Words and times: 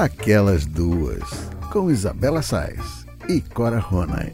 Aquelas 0.00 0.64
Duas, 0.64 1.28
com 1.70 1.90
Isabela 1.90 2.40
Sais 2.40 3.04
e 3.28 3.42
Cora 3.42 3.78
Ronay. 3.78 4.32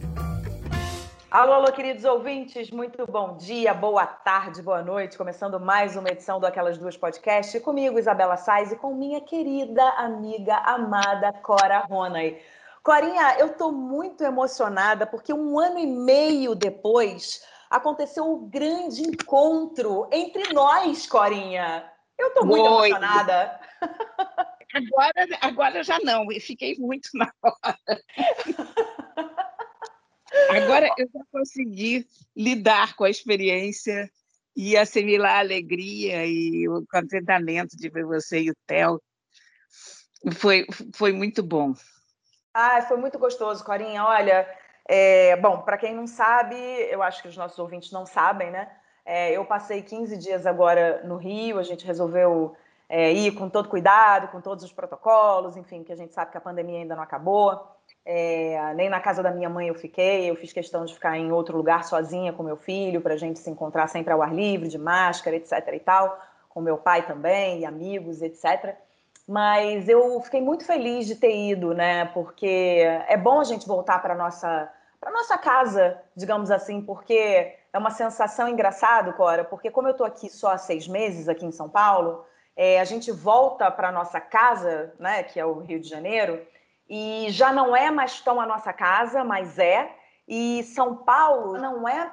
Alô, 1.29 1.51
alô, 1.51 1.73
queridos 1.73 2.05
ouvintes, 2.05 2.71
muito 2.71 3.05
bom 3.05 3.35
dia, 3.35 3.73
boa 3.73 4.05
tarde, 4.05 4.61
boa 4.61 4.81
noite. 4.81 5.17
Começando 5.17 5.59
mais 5.59 5.97
uma 5.97 6.07
edição 6.07 6.39
do 6.39 6.47
Aquelas 6.47 6.77
Duas 6.77 6.95
Podcast, 6.95 7.59
comigo, 7.59 7.99
Isabela 7.99 8.37
Sais, 8.37 8.71
e 8.71 8.77
com 8.77 8.95
minha 8.95 9.19
querida 9.19 9.83
amiga, 9.97 10.55
amada 10.59 11.33
Cora 11.33 11.79
Ronay. 11.79 12.41
Corinha, 12.81 13.37
eu 13.37 13.47
estou 13.47 13.73
muito 13.73 14.23
emocionada 14.23 15.05
porque 15.05 15.33
um 15.33 15.59
ano 15.59 15.79
e 15.79 15.85
meio 15.85 16.55
depois 16.55 17.43
aconteceu 17.69 18.23
o 18.23 18.35
um 18.37 18.49
grande 18.49 19.01
encontro 19.01 20.07
entre 20.13 20.53
nós, 20.53 21.05
Corinha. 21.07 21.83
Eu 22.17 22.29
estou 22.29 22.45
muito 22.45 22.69
Oi. 22.69 22.87
emocionada. 22.87 23.59
Agora, 24.73 25.27
agora 25.41 25.83
já 25.83 25.99
não, 25.99 26.27
fiquei 26.39 26.75
muito 26.77 27.09
na 27.13 27.31
hora. 27.41 28.03
Agora 30.49 30.89
eu 30.97 31.07
já 31.13 31.21
consegui 31.31 32.05
lidar 32.35 32.95
com 32.95 33.03
a 33.03 33.09
experiência 33.09 34.09
e 34.55 34.75
assimilar 34.75 35.35
a 35.35 35.39
alegria 35.39 36.25
e 36.25 36.67
o 36.67 36.85
contentamento 36.87 37.77
de 37.77 37.89
ver 37.89 38.05
você 38.05 38.41
e 38.41 38.51
o 38.51 38.55
Theo. 38.65 39.01
Foi, 40.33 40.65
foi 40.95 41.11
muito 41.11 41.43
bom. 41.43 41.73
Ah, 42.53 42.81
foi 42.81 42.97
muito 42.97 43.19
gostoso, 43.19 43.63
Corinha. 43.63 44.03
Olha, 44.03 44.47
é, 44.87 45.35
bom, 45.37 45.61
para 45.61 45.77
quem 45.77 45.93
não 45.93 46.07
sabe, 46.07 46.55
eu 46.55 47.03
acho 47.03 47.21
que 47.21 47.27
os 47.27 47.37
nossos 47.37 47.59
ouvintes 47.59 47.91
não 47.91 48.05
sabem, 48.05 48.49
né? 48.49 48.69
É, 49.05 49.31
eu 49.31 49.45
passei 49.45 49.81
15 49.81 50.17
dias 50.17 50.45
agora 50.45 51.03
no 51.05 51.17
Rio, 51.17 51.59
a 51.59 51.63
gente 51.63 51.85
resolveu 51.85 52.55
é, 52.89 53.11
ir 53.11 53.31
com 53.31 53.49
todo 53.49 53.67
cuidado, 53.67 54.29
com 54.29 54.39
todos 54.39 54.63
os 54.63 54.71
protocolos, 54.71 55.57
enfim, 55.57 55.83
que 55.83 55.91
a 55.91 55.95
gente 55.95 56.13
sabe 56.13 56.31
que 56.31 56.37
a 56.37 56.41
pandemia 56.41 56.79
ainda 56.79 56.95
não 56.95 57.03
acabou. 57.03 57.61
É, 58.05 58.73
nem 58.75 58.89
na 58.89 59.01
casa 59.01 59.21
da 59.21 59.31
minha 59.31 59.49
mãe 59.49 59.67
eu 59.67 59.75
fiquei, 59.75 60.29
eu 60.29 60.35
fiz 60.37 60.53
questão 60.53 60.85
de 60.85 60.93
ficar 60.93 61.17
em 61.17 61.31
outro 61.31 61.57
lugar 61.57 61.83
sozinha 61.83 62.31
com 62.31 62.41
meu 62.41 62.55
filho, 62.55 63.01
para 63.01 63.15
a 63.15 63.17
gente 63.17 63.39
se 63.39 63.49
encontrar 63.49 63.87
sempre 63.87 64.13
ao 64.13 64.21
ar 64.21 64.33
livre, 64.33 64.69
de 64.69 64.77
máscara, 64.77 65.35
etc. 65.35 65.51
e 65.73 65.79
tal, 65.79 66.17
com 66.47 66.61
meu 66.61 66.77
pai 66.77 67.05
também, 67.05 67.59
e 67.59 67.65
amigos, 67.65 68.21
etc. 68.21 68.75
Mas 69.27 69.89
eu 69.89 70.21
fiquei 70.21 70.41
muito 70.41 70.65
feliz 70.65 71.05
de 71.05 71.15
ter 71.15 71.35
ido, 71.35 71.73
né? 71.73 72.05
Porque 72.05 72.81
é 73.09 73.17
bom 73.17 73.41
a 73.41 73.43
gente 73.43 73.67
voltar 73.67 74.01
para 74.01 74.15
nossa 74.15 74.71
para 74.99 75.11
nossa 75.11 75.37
casa, 75.37 76.01
digamos 76.15 76.49
assim, 76.49 76.81
porque 76.81 77.53
é 77.71 77.77
uma 77.77 77.91
sensação 77.91 78.47
engraçada, 78.49 79.13
Cora, 79.13 79.43
porque 79.43 79.69
como 79.69 79.87
eu 79.87 79.91
estou 79.91 80.07
aqui 80.07 80.27
só 80.27 80.51
há 80.51 80.57
seis 80.57 80.87
meses 80.87 81.29
aqui 81.29 81.45
em 81.45 81.51
São 81.51 81.69
Paulo, 81.69 82.25
é, 82.57 82.79
a 82.79 82.83
gente 82.83 83.11
volta 83.11 83.69
para 83.69 83.91
nossa 83.91 84.19
casa, 84.19 84.91
né, 84.99 85.21
que 85.21 85.39
é 85.39 85.45
o 85.45 85.59
Rio 85.59 85.79
de 85.79 85.87
Janeiro, 85.87 86.41
e 86.89 87.27
já 87.29 87.53
não 87.53 87.75
é 87.75 87.91
mais 87.91 88.19
tão 88.19 88.41
a 88.41 88.47
nossa 88.47 88.73
casa, 88.73 89.23
mas 89.23 89.59
é. 89.59 89.93
E 90.27 90.63
São 90.63 90.95
Paulo 90.95 91.57
não 91.59 91.87
é, 91.87 92.11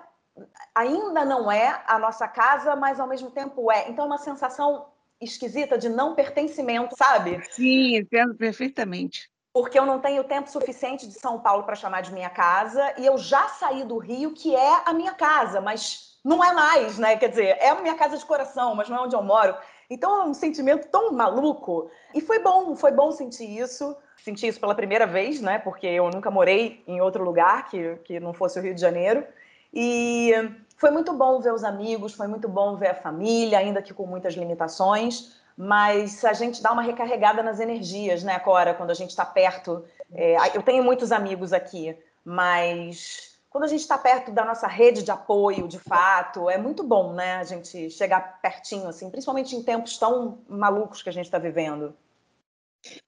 ainda 0.75 1.25
não 1.25 1.51
é 1.51 1.83
a 1.87 1.99
nossa 1.99 2.29
casa, 2.29 2.77
mas 2.77 3.01
ao 3.01 3.09
mesmo 3.09 3.31
tempo 3.31 3.73
é. 3.73 3.89
Então 3.89 4.05
é 4.05 4.09
uma 4.09 4.19
sensação 4.19 4.87
esquisita 5.19 5.79
de 5.79 5.89
não 5.89 6.15
pertencimento, 6.15 6.95
sabe? 6.97 7.43
Sim, 7.51 7.97
entendo 7.97 8.35
perfeitamente. 8.35 9.31
Porque 9.53 9.79
eu 9.79 9.87
não 9.87 10.01
tenho 10.01 10.25
tempo 10.25 10.51
suficiente 10.51 11.07
de 11.07 11.15
São 11.15 11.39
Paulo 11.39 11.63
para 11.63 11.77
chamar 11.77 12.03
de 12.03 12.13
minha 12.13 12.29
casa 12.29 12.93
e 12.99 13.07
eu 13.07 13.17
já 13.17 13.49
saí 13.49 13.85
do 13.85 13.97
Rio, 13.97 14.35
que 14.35 14.55
é 14.55 14.83
a 14.85 14.93
minha 14.93 15.15
casa, 15.15 15.61
mas 15.61 16.19
não 16.25 16.45
é 16.45 16.53
mais, 16.53 16.99
né? 16.99 17.17
Quer 17.17 17.29
dizer, 17.29 17.57
é 17.61 17.69
a 17.69 17.77
minha 17.77 17.95
casa 17.95 18.19
de 18.19 18.25
coração, 18.25 18.75
mas 18.75 18.89
não 18.89 18.97
é 18.97 19.01
onde 19.03 19.15
eu 19.15 19.23
moro. 19.23 19.57
Então 19.89 20.23
é 20.23 20.25
um 20.25 20.35
sentimento 20.35 20.89
tão 20.89 21.13
maluco. 21.13 21.91
E 22.15 22.21
foi 22.21 22.39
bom, 22.39 22.75
foi 22.75 22.93
bom 22.93 23.11
sentir 23.11 23.45
isso. 23.45 23.97
Senti 24.17 24.47
isso 24.47 24.61
pela 24.61 24.75
primeira 24.75 25.07
vez, 25.07 25.41
né? 25.41 25.59
Porque 25.59 25.87
eu 25.87 26.09
nunca 26.11 26.31
morei 26.31 26.83
em 26.87 27.01
outro 27.01 27.23
lugar 27.23 27.69
que, 27.69 27.97
que 28.05 28.19
não 28.19 28.33
fosse 28.33 28.59
o 28.59 28.63
Rio 28.63 28.75
de 28.75 28.81
Janeiro. 28.81 29.25
E 29.73 30.33
foi 30.77 30.91
muito 30.91 31.13
bom 31.13 31.41
ver 31.41 31.53
os 31.53 31.65
amigos, 31.65 32.15
foi 32.15 32.27
muito 32.27 32.49
bom 32.49 32.77
ver 32.77 32.89
a 32.89 32.95
família, 32.95 33.59
ainda 33.59 33.83
que 33.83 33.93
com 33.93 34.07
muitas 34.07 34.35
limitações. 34.35 35.37
Mas 35.57 36.25
a 36.25 36.33
gente 36.33 36.63
dá 36.63 36.73
uma 36.73 36.83
recarregada 36.83 37.43
nas 37.43 37.61
energias, 37.61 38.25
né, 38.25 38.39
Cora? 38.39 38.75
Quando 38.75 38.91
a 38.91 38.95
gente 38.95 39.11
está 39.11 39.25
perto. 39.25 39.85
É, 40.13 40.37
eu 40.57 40.63
tenho 40.63 40.83
muitos 40.83 41.13
amigos 41.13 41.53
aqui, 41.53 41.97
mas 42.25 43.34
quando 43.55 43.67
a 43.67 43.69
gente 43.69 43.83
está 43.83 43.97
perto 43.97 44.33
da 44.33 44.45
nossa 44.45 44.67
rede 44.67 45.05
de 45.05 45.13
apoio, 45.13 45.69
de 45.69 45.79
fato, 45.79 46.51
é 46.51 46.59
muito 46.59 46.83
bom, 46.83 47.15
né? 47.15 47.37
A 47.37 47.45
gente 47.45 47.89
chegar 47.89 48.41
pertinho, 48.41 48.89
assim, 48.89 49.09
principalmente 49.09 49.55
em 49.55 49.63
tempos 49.63 49.97
tão 49.97 50.43
malucos 50.49 51.05
que 51.05 51.09
a 51.09 51.13
gente 51.13 51.27
está 51.27 51.39
vivendo. 51.39 51.97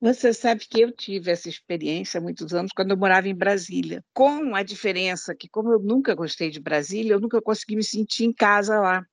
Você 0.00 0.32
sabe 0.32 0.64
que 0.64 0.80
eu 0.80 0.92
tive 0.92 1.32
essa 1.32 1.48
experiência 1.48 2.18
há 2.18 2.20
muitos 2.20 2.54
anos 2.54 2.70
quando 2.72 2.92
eu 2.92 2.96
morava 2.96 3.26
em 3.26 3.34
Brasília, 3.34 4.04
com 4.14 4.54
a 4.54 4.62
diferença 4.62 5.34
que, 5.34 5.48
como 5.48 5.72
eu 5.72 5.80
nunca 5.80 6.14
gostei 6.14 6.48
de 6.48 6.60
Brasília, 6.60 7.14
eu 7.14 7.20
nunca 7.20 7.42
consegui 7.42 7.74
me 7.74 7.82
sentir 7.82 8.24
em 8.24 8.32
casa 8.32 8.78
lá. 8.78 9.04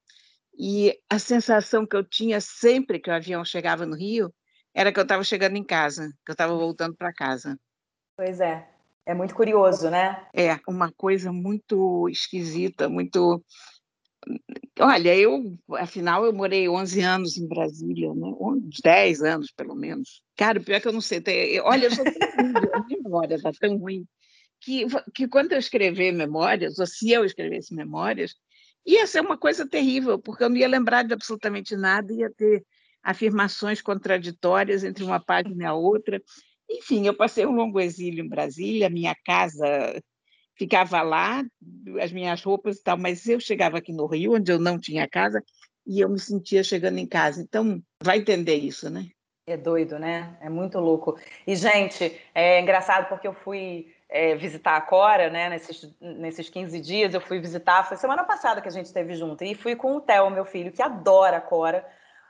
E 0.56 0.96
a 1.10 1.18
sensação 1.18 1.84
que 1.84 1.96
eu 1.96 2.04
tinha 2.04 2.40
sempre 2.40 3.00
que 3.00 3.10
o 3.10 3.14
avião 3.14 3.44
chegava 3.44 3.88
no 3.88 3.96
Rio 3.96 4.32
era 4.72 4.94
que 4.94 5.00
eu 5.00 5.04
estava 5.04 5.24
chegando 5.24 5.58
em 5.58 5.64
casa, 5.64 6.14
que 6.24 6.30
eu 6.30 6.34
estava 6.34 6.56
voltando 6.56 6.96
para 6.96 7.12
casa. 7.12 7.58
Pois 8.16 8.40
é. 8.40 8.73
É 9.06 9.14
muito 9.14 9.36
curioso, 9.36 9.90
né? 9.90 10.26
É, 10.34 10.58
uma 10.68 10.92
coisa 10.92 11.32
muito 11.32 12.08
esquisita, 12.10 12.88
muito. 12.88 13.44
Olha, 14.80 15.16
eu, 15.16 15.58
afinal, 15.74 16.24
eu 16.24 16.32
morei 16.32 16.70
11 16.70 17.02
anos 17.02 17.38
em 17.38 17.48
Brasília, 17.48 18.14
né? 18.14 18.34
uns 18.40 18.80
10 18.82 19.22
anos, 19.22 19.52
pelo 19.52 19.76
menos. 19.76 20.24
Cara, 20.38 20.62
pior 20.62 20.80
que 20.80 20.88
eu 20.88 20.94
não 20.94 21.02
sei. 21.02 21.20
Tem... 21.20 21.60
Olha, 21.60 21.88
eu 21.88 21.92
sou 21.92 22.06
tão 22.06 22.88
memória 22.88 23.36
está 23.36 23.52
tão 23.52 23.78
ruim, 23.78 24.08
que, 24.62 24.86
que 25.14 25.28
quando 25.28 25.52
eu 25.52 25.60
escrever 25.60 26.14
memórias, 26.14 26.80
ou 26.80 26.88
se 26.88 27.12
eu 27.12 27.26
escrevesse 27.26 27.76
memórias, 27.76 28.34
ia 28.86 29.06
ser 29.06 29.22
uma 29.22 29.38
coisa 29.38 29.68
terrível, 29.68 30.18
porque 30.18 30.44
eu 30.44 30.50
não 30.50 30.58
ia 30.58 30.68
lembrar 30.68 31.04
de 31.04 31.14
absolutamente 31.14 31.76
nada, 31.76 32.14
ia 32.14 32.32
ter 32.32 32.66
afirmações 33.04 33.82
contraditórias 33.82 34.84
entre 34.84 35.04
uma 35.04 35.20
página 35.20 35.64
e 35.64 35.66
a 35.66 35.74
outra. 35.74 36.22
Enfim, 36.70 37.06
eu 37.06 37.16
passei 37.16 37.46
um 37.46 37.56
longo 37.56 37.80
exílio 37.80 38.24
em 38.24 38.30
Brasília, 38.30 38.90
minha 38.90 39.16
casa 39.26 40.02
ficava 40.56 41.02
lá, 41.02 41.44
as 42.02 42.12
minhas 42.12 42.42
roupas 42.44 42.78
e 42.78 42.84
tal, 42.84 42.98
mas 42.98 43.28
eu 43.28 43.40
chegava 43.40 43.78
aqui 43.78 43.92
no 43.92 44.06
Rio, 44.06 44.36
onde 44.36 44.52
eu 44.52 44.60
não 44.60 44.80
tinha 44.80 45.08
casa, 45.08 45.44
e 45.86 46.00
eu 46.00 46.10
me 46.10 46.20
sentia 46.20 46.64
chegando 46.64 46.98
em 46.98 47.08
casa. 47.08 47.42
Então, 47.42 47.82
vai 48.02 48.20
entender 48.20 48.56
isso, 48.56 48.90
né? 48.90 49.08
É 49.46 49.58
doido, 49.58 50.00
né? 50.00 50.38
É 50.40 50.50
muito 50.50 50.80
louco. 50.80 51.20
E, 51.46 51.56
gente, 51.56 52.18
é 52.34 52.62
engraçado 52.62 53.10
porque 53.10 53.28
eu 53.28 53.34
fui 53.34 53.94
é, 54.08 54.36
visitar 54.36 54.78
a 54.78 54.82
Cora, 54.82 55.30
né? 55.30 55.50
Nesses, 55.50 55.94
nesses 56.00 56.50
15 56.50 56.80
dias, 56.80 57.14
eu 57.14 57.20
fui 57.20 57.40
visitar, 57.40 57.84
foi 57.84 57.98
semana 57.98 58.24
passada 58.24 58.62
que 58.62 58.70
a 58.70 58.72
gente 58.72 58.86
esteve 58.86 59.16
junto, 59.16 59.44
e 59.44 59.54
fui 59.54 59.76
com 59.76 59.98
o 59.98 60.02
Theo, 60.02 60.30
meu 60.30 60.46
filho, 60.46 60.72
que 60.72 60.82
adora 60.82 61.38
a 61.38 61.42
Cora. 61.42 61.86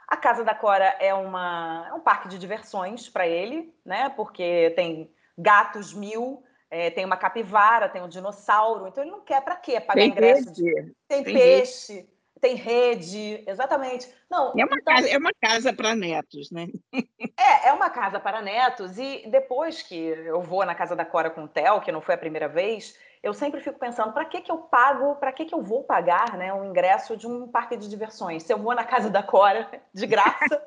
A 0.07 0.17
Casa 0.17 0.43
da 0.43 0.53
Cora 0.53 0.95
é, 0.99 1.13
uma, 1.13 1.85
é 1.89 1.93
um 1.93 1.99
parque 1.99 2.27
de 2.27 2.37
diversões 2.37 3.09
para 3.09 3.27
ele, 3.27 3.73
né? 3.85 4.09
Porque 4.09 4.71
tem 4.75 5.09
gatos 5.37 5.93
mil, 5.93 6.43
é, 6.69 6.89
tem 6.89 7.05
uma 7.05 7.17
capivara, 7.17 7.89
tem 7.89 8.01
um 8.01 8.09
dinossauro. 8.09 8.87
Então 8.87 9.03
ele 9.03 9.11
não 9.11 9.21
quer 9.21 9.41
para 9.41 9.55
quê? 9.55 9.79
Pagar 9.79 10.01
tem 10.01 10.09
ingresso. 10.09 10.51
De... 10.51 10.73
Tem, 11.07 11.23
tem, 11.23 11.33
peixe, 11.33 11.93
rede. 11.93 12.09
tem 12.41 12.55
rede, 12.55 13.43
exatamente. 13.47 14.09
Não, 14.29 14.53
é 14.57 14.65
uma 14.65 14.77
então... 14.77 14.95
casa, 14.95 15.09
é 15.09 15.17
uma 15.17 15.31
casa 15.41 15.73
para 15.73 15.95
netos, 15.95 16.51
né? 16.51 16.67
é, 17.37 17.69
é 17.69 17.73
uma 17.73 17.89
casa 17.89 18.19
para 18.19 18.41
netos. 18.41 18.97
E 18.97 19.27
depois 19.29 19.81
que 19.81 19.95
eu 19.95 20.41
vou 20.41 20.65
na 20.65 20.75
casa 20.75 20.95
da 20.95 21.05
Cora 21.05 21.29
com 21.29 21.43
o 21.43 21.47
Theo, 21.47 21.81
que 21.81 21.91
não 21.91 22.01
foi 22.01 22.15
a 22.15 22.19
primeira 22.19 22.47
vez, 22.47 22.97
eu 23.23 23.33
sempre 23.33 23.61
fico 23.61 23.79
pensando, 23.79 24.11
para 24.11 24.25
que, 24.25 24.41
que 24.41 24.51
eu 24.51 24.57
pago, 24.57 25.15
para 25.15 25.31
que, 25.31 25.45
que 25.45 25.55
eu 25.55 25.63
vou 25.63 25.85
pagar 25.85 26.37
né, 26.37 26.53
um 26.53 26.65
ingresso 26.65 27.15
de 27.15 27.25
um 27.25 27.47
parque 27.47 27.77
de 27.77 27.89
diversões? 27.89 28.43
Se 28.43 28.51
eu 28.51 28.59
vou 28.59 28.75
na 28.75 28.83
casa 28.83 29.09
da 29.09 29.23
Cora, 29.23 29.69
de 29.95 30.05
graça. 30.05 30.61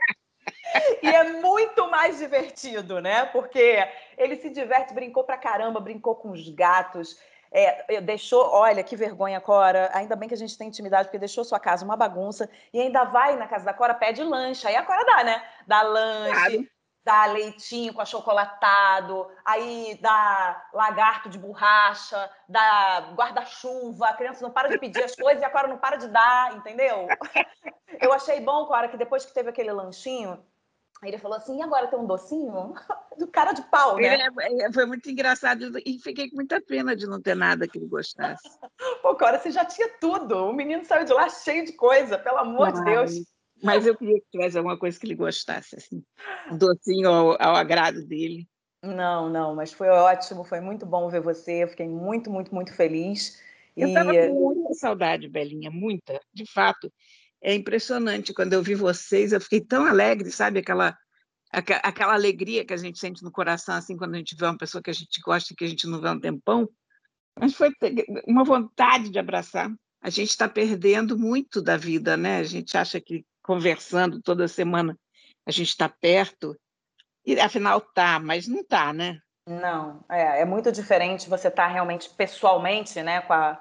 e 1.02 1.06
é 1.06 1.34
muito 1.34 1.90
mais 1.90 2.16
divertido, 2.16 2.98
né? 2.98 3.26
Porque 3.26 3.86
ele 4.16 4.36
se 4.36 4.48
diverte, 4.48 4.94
brincou 4.94 5.22
pra 5.22 5.36
caramba, 5.36 5.80
brincou 5.80 6.14
com 6.14 6.30
os 6.30 6.48
gatos. 6.48 7.20
É, 7.52 8.00
deixou, 8.00 8.48
olha 8.50 8.82
que 8.82 8.96
vergonha, 8.96 9.40
Cora. 9.40 9.90
Ainda 9.92 10.16
bem 10.16 10.26
que 10.26 10.34
a 10.34 10.38
gente 10.38 10.56
tem 10.56 10.68
intimidade, 10.68 11.08
porque 11.08 11.18
deixou 11.18 11.44
sua 11.44 11.60
casa 11.60 11.84
uma 11.84 11.96
bagunça 11.96 12.48
e 12.72 12.80
ainda 12.80 13.04
vai 13.04 13.36
na 13.36 13.46
casa 13.46 13.66
da 13.66 13.74
Cora, 13.74 13.92
pede 13.92 14.22
lanche. 14.22 14.66
Aí 14.66 14.76
a 14.76 14.82
Cora 14.82 15.04
dá, 15.04 15.24
né? 15.24 15.44
Dá 15.66 15.82
lanche, 15.82 16.32
claro 16.32 16.75
dá 17.06 17.26
leitinho 17.26 17.94
com 17.94 18.00
achocolatado, 18.00 19.28
aí 19.44 19.96
dá 20.02 20.68
lagarto 20.74 21.28
de 21.28 21.38
borracha, 21.38 22.28
dá 22.48 23.12
guarda-chuva, 23.14 24.08
a 24.08 24.12
criança 24.12 24.42
não 24.42 24.50
para 24.50 24.68
de 24.68 24.76
pedir 24.76 25.04
as 25.04 25.14
coisas 25.14 25.40
e 25.40 25.44
a 25.44 25.50
Cora 25.50 25.68
não 25.68 25.78
para 25.78 25.94
de 25.94 26.08
dar, 26.08 26.56
entendeu? 26.56 27.06
Eu 28.02 28.12
achei 28.12 28.40
bom, 28.40 28.66
Cora, 28.66 28.88
que 28.88 28.96
depois 28.96 29.24
que 29.24 29.32
teve 29.32 29.48
aquele 29.48 29.70
lanchinho, 29.70 30.44
ele 31.00 31.16
falou 31.16 31.36
assim, 31.36 31.60
e 31.60 31.62
agora 31.62 31.86
tem 31.86 31.96
um 31.96 32.06
docinho? 32.06 32.74
Do 33.16 33.28
cara 33.28 33.52
de 33.52 33.62
pau, 33.62 33.96
né? 33.96 34.18
É, 34.18 34.66
é, 34.66 34.72
foi 34.72 34.84
muito 34.84 35.08
engraçado 35.08 35.78
e 35.86 35.98
fiquei 36.00 36.28
com 36.28 36.36
muita 36.36 36.60
pena 36.60 36.94
de 36.94 37.06
não 37.06 37.22
ter 37.22 37.34
nada 37.36 37.68
que 37.68 37.78
ele 37.78 37.86
gostasse. 37.86 38.42
Pô, 39.00 39.14
Cora, 39.14 39.38
você 39.38 39.50
já 39.50 39.64
tinha 39.64 39.88
tudo. 40.00 40.44
O 40.44 40.52
menino 40.52 40.84
saiu 40.84 41.04
de 41.04 41.12
lá 41.12 41.28
cheio 41.30 41.64
de 41.64 41.72
coisa, 41.72 42.18
pelo 42.18 42.38
amor 42.38 42.72
de 42.72 42.84
Deus. 42.84 43.12
Mas 43.62 43.86
eu 43.86 43.96
queria 43.96 44.20
que 44.20 44.26
tivesse 44.30 44.56
alguma 44.56 44.78
coisa 44.78 44.98
que 44.98 45.06
ele 45.06 45.14
gostasse, 45.14 45.76
assim, 45.76 46.04
docinho 46.58 47.08
ao, 47.08 47.42
ao 47.42 47.56
agrado 47.56 48.04
dele. 48.06 48.46
Não, 48.82 49.28
não, 49.28 49.54
mas 49.54 49.72
foi 49.72 49.88
ótimo, 49.88 50.44
foi 50.44 50.60
muito 50.60 50.84
bom 50.84 51.08
ver 51.08 51.20
você, 51.20 51.64
eu 51.64 51.68
fiquei 51.68 51.88
muito, 51.88 52.30
muito, 52.30 52.54
muito 52.54 52.72
feliz. 52.74 53.40
Eu 53.76 53.88
estava 53.88 54.14
e... 54.14 54.28
com 54.28 54.54
muita 54.54 54.74
saudade, 54.74 55.28
Belinha, 55.28 55.70
muita, 55.70 56.20
de 56.32 56.44
fato. 56.50 56.92
É 57.42 57.54
impressionante, 57.54 58.32
quando 58.32 58.52
eu 58.52 58.62
vi 58.62 58.74
vocês, 58.74 59.32
eu 59.32 59.40
fiquei 59.40 59.60
tão 59.60 59.84
alegre, 59.84 60.30
sabe, 60.30 60.60
aquela, 60.60 60.96
aquela 61.50 62.14
alegria 62.14 62.64
que 62.64 62.74
a 62.74 62.78
gente 62.78 62.98
sente 62.98 63.22
no 63.22 63.32
coração, 63.32 63.74
assim, 63.74 63.96
quando 63.96 64.14
a 64.14 64.18
gente 64.18 64.36
vê 64.36 64.44
uma 64.44 64.56
pessoa 64.56 64.82
que 64.82 64.90
a 64.90 64.94
gente 64.94 65.20
gosta 65.24 65.52
e 65.52 65.56
que 65.56 65.64
a 65.64 65.68
gente 65.68 65.86
não 65.86 66.00
vê 66.00 66.08
há 66.08 66.12
um 66.12 66.20
tempão, 66.20 66.68
mas 67.38 67.54
foi 67.54 67.70
uma 68.26 68.44
vontade 68.44 69.10
de 69.10 69.18
abraçar. 69.18 69.70
A 70.00 70.10
gente 70.10 70.30
está 70.30 70.48
perdendo 70.48 71.18
muito 71.18 71.60
da 71.60 71.76
vida, 71.76 72.16
né? 72.16 72.38
A 72.38 72.44
gente 72.44 72.76
acha 72.76 73.00
que 73.00 73.24
conversando 73.46 74.20
toda 74.20 74.48
semana 74.48 74.98
a 75.46 75.50
gente 75.52 75.68
está 75.68 75.88
perto, 75.88 76.58
e 77.24 77.38
afinal 77.38 77.80
tá, 77.80 78.18
mas 78.18 78.48
não 78.48 78.64
tá, 78.64 78.92
né? 78.92 79.20
Não, 79.48 80.04
é, 80.08 80.40
é 80.40 80.44
muito 80.44 80.72
diferente 80.72 81.28
você 81.28 81.46
estar 81.46 81.66
tá 81.66 81.72
realmente 81.72 82.10
pessoalmente, 82.10 83.00
né, 83.00 83.20
com 83.20 83.32
a 83.32 83.58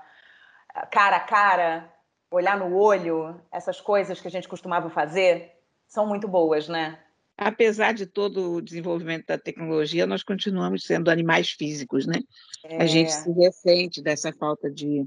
cara 0.92 1.18
a 1.18 1.20
cara, 1.20 1.94
olhar 2.32 2.58
no 2.58 2.76
olho, 2.76 3.40
essas 3.52 3.80
coisas 3.80 4.20
que 4.20 4.28
a 4.28 4.32
gente 4.32 4.48
costumava 4.48 4.90
fazer, 4.90 5.54
são 5.88 6.08
muito 6.08 6.28
boas, 6.28 6.68
né? 6.68 7.00
Apesar 7.38 7.94
de 7.94 8.06
todo 8.06 8.54
o 8.54 8.62
desenvolvimento 8.62 9.28
da 9.28 9.38
tecnologia, 9.38 10.08
nós 10.08 10.24
continuamos 10.24 10.84
sendo 10.86 11.12
animais 11.12 11.52
físicos, 11.52 12.08
né? 12.08 12.20
É... 12.64 12.82
A 12.82 12.86
gente 12.86 13.12
se 13.12 13.32
ressente 13.32 14.02
dessa 14.02 14.34
falta 14.34 14.72
de, 14.72 15.06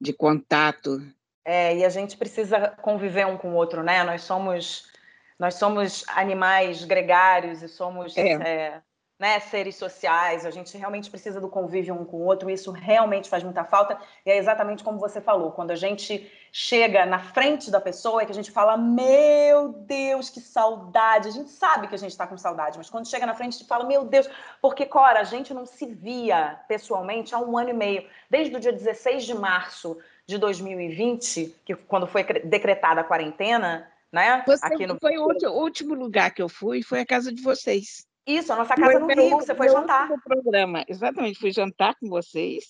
de 0.00 0.12
contato. 0.12 1.02
É, 1.48 1.76
e 1.76 1.84
a 1.84 1.88
gente 1.88 2.16
precisa 2.16 2.70
conviver 2.82 3.24
um 3.24 3.38
com 3.38 3.50
o 3.50 3.54
outro, 3.54 3.80
né? 3.84 4.02
Nós 4.02 4.22
somos 4.22 4.90
nós 5.38 5.54
somos 5.54 6.04
animais 6.08 6.82
gregários 6.82 7.62
e 7.62 7.68
somos 7.68 8.16
é. 8.16 8.32
É, 8.32 8.82
né, 9.18 9.38
seres 9.38 9.76
sociais, 9.76 10.44
a 10.44 10.50
gente 10.50 10.76
realmente 10.76 11.08
precisa 11.08 11.40
do 11.40 11.48
convívio 11.48 11.94
um 11.94 12.04
com 12.04 12.18
o 12.18 12.24
outro, 12.24 12.50
e 12.50 12.54
isso 12.54 12.70
realmente 12.70 13.30
faz 13.30 13.42
muita 13.42 13.64
falta, 13.64 13.98
e 14.26 14.30
é 14.30 14.36
exatamente 14.36 14.84
como 14.84 14.98
você 14.98 15.20
falou, 15.20 15.52
quando 15.52 15.70
a 15.70 15.76
gente 15.76 16.30
chega 16.52 17.06
na 17.06 17.18
frente 17.18 17.70
da 17.70 17.80
pessoa 17.80 18.22
é 18.22 18.26
que 18.26 18.32
a 18.32 18.34
gente 18.34 18.50
fala, 18.50 18.76
meu 18.76 19.68
Deus, 19.72 20.28
que 20.28 20.40
saudade, 20.40 21.28
a 21.28 21.30
gente 21.30 21.50
sabe 21.50 21.88
que 21.88 21.94
a 21.94 21.98
gente 21.98 22.10
está 22.10 22.26
com 22.26 22.36
saudade, 22.36 22.76
mas 22.76 22.90
quando 22.90 23.08
chega 23.08 23.24
na 23.24 23.34
frente 23.34 23.54
a 23.54 23.58
gente 23.58 23.68
fala, 23.68 23.84
meu 23.84 24.04
Deus, 24.04 24.28
porque, 24.60 24.84
Cora, 24.84 25.20
a 25.20 25.24
gente 25.24 25.54
não 25.54 25.64
se 25.64 25.86
via 25.86 26.60
pessoalmente 26.68 27.34
há 27.34 27.38
um 27.38 27.56
ano 27.56 27.70
e 27.70 27.74
meio, 27.74 28.06
desde 28.28 28.54
o 28.54 28.60
dia 28.60 28.72
16 28.72 29.24
de 29.24 29.34
março 29.34 29.96
de 30.26 30.38
2020, 30.38 31.54
que 31.64 31.74
quando 31.74 32.06
foi 32.06 32.24
decretada 32.24 33.00
a 33.00 33.04
quarentena, 33.04 33.90
né? 34.12 34.42
Você 34.46 34.66
aqui 34.66 34.86
no... 34.86 34.98
foi 34.98 35.16
o 35.18 35.52
último 35.52 35.94
lugar 35.94 36.32
que 36.32 36.42
eu 36.42 36.48
fui, 36.48 36.82
foi 36.82 37.00
a 37.00 37.06
casa 37.06 37.32
de 37.32 37.42
vocês. 37.42 38.06
Isso, 38.26 38.52
a 38.52 38.56
nossa 38.56 38.74
casa 38.74 39.00
foi 39.00 39.14
no 39.14 39.22
Rio, 39.22 39.36
você 39.36 39.54
foi 39.54 39.68
jantar. 39.68 40.08
programa, 40.24 40.84
exatamente, 40.88 41.38
fui 41.38 41.52
jantar 41.52 41.94
com 41.94 42.08
vocês 42.08 42.64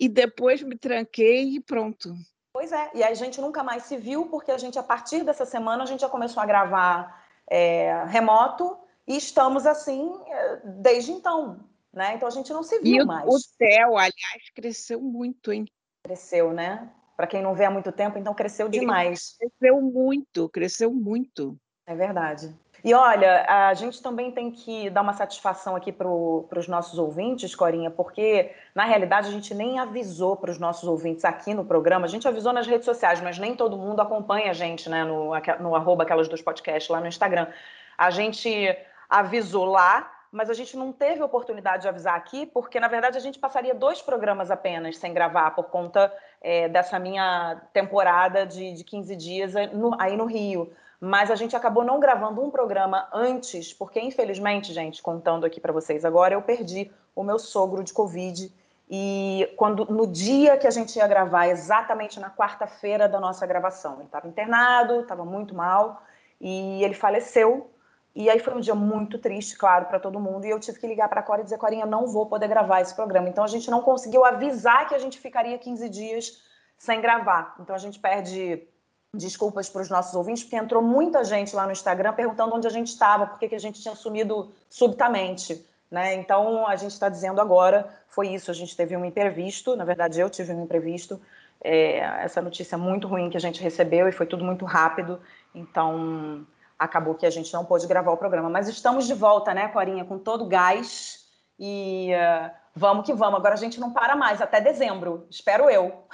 e 0.00 0.08
depois 0.08 0.62
me 0.62 0.78
tranquei 0.78 1.56
e 1.56 1.60
pronto. 1.60 2.14
Pois 2.52 2.72
é, 2.72 2.90
e 2.94 3.04
a 3.04 3.12
gente 3.12 3.40
nunca 3.40 3.62
mais 3.62 3.82
se 3.82 3.98
viu, 3.98 4.26
porque 4.26 4.50
a 4.50 4.56
gente, 4.56 4.78
a 4.78 4.82
partir 4.82 5.22
dessa 5.24 5.44
semana, 5.44 5.82
a 5.82 5.86
gente 5.86 6.00
já 6.00 6.08
começou 6.08 6.42
a 6.42 6.46
gravar 6.46 7.22
é, 7.50 8.04
remoto 8.06 8.78
e 9.06 9.16
estamos 9.16 9.66
assim 9.66 10.10
é, 10.26 10.60
desde 10.64 11.12
então, 11.12 11.60
né? 11.92 12.14
Então 12.14 12.26
a 12.26 12.30
gente 12.30 12.50
não 12.52 12.62
se 12.62 12.78
viu 12.80 13.02
e 13.02 13.04
mais. 13.04 13.26
O 13.26 13.38
céu, 13.38 13.98
aliás, 13.98 14.50
cresceu 14.54 15.00
muito, 15.00 15.52
hein? 15.52 15.66
Cresceu, 16.02 16.52
né? 16.52 16.88
Para 17.16 17.26
quem 17.26 17.42
não 17.42 17.54
vê 17.54 17.64
há 17.64 17.70
muito 17.70 17.90
tempo, 17.90 18.18
então 18.18 18.32
cresceu 18.32 18.68
demais. 18.68 19.36
Cresceu 19.38 19.80
muito, 19.80 20.48
cresceu 20.48 20.92
muito. 20.92 21.58
É 21.86 21.94
verdade. 21.94 22.54
E 22.84 22.94
olha, 22.94 23.44
a 23.48 23.74
gente 23.74 24.00
também 24.00 24.30
tem 24.30 24.52
que 24.52 24.88
dar 24.90 25.00
uma 25.00 25.12
satisfação 25.12 25.74
aqui 25.74 25.90
para 25.90 26.08
os 26.08 26.68
nossos 26.68 26.98
ouvintes, 26.98 27.54
Corinha, 27.54 27.90
porque 27.90 28.52
na 28.74 28.84
realidade 28.84 29.28
a 29.28 29.32
gente 29.32 29.52
nem 29.52 29.78
avisou 29.78 30.36
para 30.36 30.50
os 30.50 30.58
nossos 30.58 30.88
ouvintes 30.88 31.24
aqui 31.24 31.54
no 31.54 31.64
programa, 31.64 32.06
a 32.06 32.08
gente 32.08 32.28
avisou 32.28 32.52
nas 32.52 32.66
redes 32.66 32.84
sociais, 32.84 33.20
mas 33.20 33.38
nem 33.38 33.56
todo 33.56 33.76
mundo 33.76 34.00
acompanha 34.00 34.50
a 34.50 34.54
gente 34.54 34.88
né, 34.88 35.02
no, 35.04 35.32
no 35.60 35.74
arroba 35.74 36.04
aquelas 36.04 36.28
dos 36.28 36.40
podcasts 36.40 36.88
lá 36.88 37.00
no 37.00 37.08
Instagram. 37.08 37.48
A 37.96 38.10
gente 38.10 38.76
avisou 39.08 39.64
lá, 39.64 40.08
mas 40.30 40.50
a 40.50 40.54
gente 40.54 40.76
não 40.76 40.92
teve 40.92 41.22
oportunidade 41.22 41.82
de 41.82 41.88
avisar 41.88 42.16
aqui, 42.16 42.46
porque 42.46 42.78
na 42.78 42.88
verdade 42.88 43.16
a 43.16 43.20
gente 43.20 43.38
passaria 43.38 43.74
dois 43.74 44.02
programas 44.02 44.50
apenas 44.50 44.98
sem 44.98 45.12
gravar 45.12 45.52
por 45.52 45.64
conta 45.64 46.12
é, 46.40 46.68
dessa 46.68 46.98
minha 46.98 47.62
temporada 47.72 48.46
de, 48.46 48.72
de 48.72 48.84
15 48.84 49.16
dias 49.16 49.54
no, 49.72 50.00
aí 50.00 50.16
no 50.16 50.26
Rio 50.26 50.70
mas 51.00 51.30
a 51.30 51.36
gente 51.36 51.54
acabou 51.54 51.84
não 51.84 52.00
gravando 52.00 52.42
um 52.42 52.50
programa 52.50 53.08
antes, 53.12 53.72
porque 53.72 54.00
infelizmente, 54.00 54.72
gente, 54.72 55.00
contando 55.00 55.46
aqui 55.46 55.60
para 55.60 55.72
vocês 55.72 56.04
agora, 56.04 56.34
eu 56.34 56.42
perdi 56.42 56.90
o 57.14 57.22
meu 57.22 57.38
sogro 57.38 57.84
de 57.84 57.92
Covid. 57.92 58.52
E 58.90 59.52
quando 59.56 59.84
no 59.84 60.06
dia 60.06 60.56
que 60.56 60.66
a 60.66 60.70
gente 60.70 60.96
ia 60.96 61.06
gravar, 61.06 61.48
exatamente 61.48 62.18
na 62.18 62.30
quarta-feira 62.30 63.08
da 63.08 63.20
nossa 63.20 63.46
gravação, 63.46 63.96
ele 63.96 64.04
estava 64.04 64.26
internado, 64.26 65.00
estava 65.00 65.24
muito 65.24 65.54
mal 65.54 66.02
e 66.40 66.82
ele 66.82 66.94
faleceu. 66.94 67.70
E 68.14 68.28
aí 68.28 68.38
foi 68.38 68.54
um 68.54 68.60
dia 68.60 68.74
muito 68.74 69.18
triste, 69.18 69.56
claro, 69.56 69.86
para 69.86 70.00
todo 70.00 70.18
mundo. 70.18 70.44
E 70.44 70.50
eu 70.50 70.58
tive 70.58 70.78
que 70.78 70.86
ligar 70.86 71.08
para 71.08 71.20
a 71.20 71.22
Cora 71.22 71.40
e 71.40 71.44
dizer: 71.44 71.58
Corinha, 71.58 71.86
não 71.86 72.06
vou 72.06 72.26
poder 72.26 72.48
gravar 72.48 72.80
esse 72.80 72.94
programa. 72.94 73.28
Então 73.28 73.44
a 73.44 73.48
gente 73.48 73.70
não 73.70 73.80
conseguiu 73.80 74.24
avisar 74.24 74.88
que 74.88 74.94
a 74.94 74.98
gente 74.98 75.18
ficaria 75.18 75.58
15 75.58 75.88
dias 75.88 76.42
sem 76.76 77.00
gravar. 77.00 77.56
Então 77.60 77.74
a 77.74 77.78
gente 77.78 77.98
perde 77.98 78.66
desculpas 79.14 79.68
para 79.68 79.82
os 79.82 79.88
nossos 79.88 80.14
ouvintes, 80.14 80.42
porque 80.42 80.56
entrou 80.56 80.82
muita 80.82 81.24
gente 81.24 81.54
lá 81.56 81.64
no 81.64 81.72
Instagram 81.72 82.12
perguntando 82.12 82.54
onde 82.54 82.66
a 82.66 82.70
gente 82.70 82.88
estava, 82.88 83.26
por 83.26 83.38
que 83.38 83.54
a 83.54 83.58
gente 83.58 83.80
tinha 83.80 83.94
sumido 83.94 84.52
subitamente. 84.68 85.64
Né? 85.90 86.14
Então, 86.14 86.66
a 86.66 86.76
gente 86.76 86.92
está 86.92 87.08
dizendo 87.08 87.40
agora, 87.40 87.88
foi 88.08 88.28
isso, 88.28 88.50
a 88.50 88.54
gente 88.54 88.76
teve 88.76 88.94
um 88.96 89.04
imprevisto, 89.04 89.74
na 89.74 89.84
verdade 89.84 90.20
eu 90.20 90.28
tive 90.28 90.52
um 90.52 90.64
imprevisto, 90.64 91.18
é, 91.64 91.98
essa 92.22 92.42
notícia 92.42 92.76
muito 92.76 93.08
ruim 93.08 93.30
que 93.30 93.36
a 93.38 93.40
gente 93.40 93.62
recebeu 93.62 94.06
e 94.06 94.12
foi 94.12 94.26
tudo 94.26 94.44
muito 94.44 94.66
rápido, 94.66 95.18
então 95.54 96.46
acabou 96.78 97.14
que 97.14 97.26
a 97.26 97.30
gente 97.30 97.52
não 97.52 97.64
pôde 97.64 97.86
gravar 97.86 98.12
o 98.12 98.16
programa. 98.16 98.48
Mas 98.48 98.68
estamos 98.68 99.06
de 99.06 99.14
volta, 99.14 99.52
né, 99.52 99.68
Corinha, 99.68 100.04
com 100.04 100.18
todo 100.18 100.46
gás 100.46 101.26
e 101.58 102.10
uh, 102.12 102.50
vamos 102.74 103.04
que 103.04 103.12
vamos. 103.12 103.38
Agora 103.38 103.54
a 103.54 103.58
gente 103.58 103.80
não 103.80 103.92
para 103.92 104.14
mais, 104.14 104.40
até 104.40 104.60
dezembro, 104.60 105.26
espero 105.30 105.68
eu. 105.68 106.06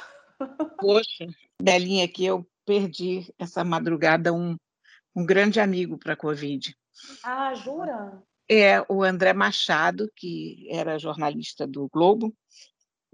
Poxa, 0.79 1.27
Belinha, 1.61 2.09
que 2.09 2.25
eu 2.25 2.47
perdi 2.65 3.33
essa 3.39 3.63
madrugada 3.63 4.33
um, 4.33 4.57
um 5.15 5.25
grande 5.25 5.61
amigo 5.61 5.99
para 5.99 6.15
a 6.15 6.17
Covid. 6.17 6.75
Ah, 7.23 7.55
jura? 7.55 8.23
É 8.49 8.85
o 8.89 9.03
André 9.03 9.33
Machado, 9.33 10.11
que 10.15 10.69
era 10.71 10.99
jornalista 10.99 11.67
do 11.67 11.89
Globo, 11.89 12.35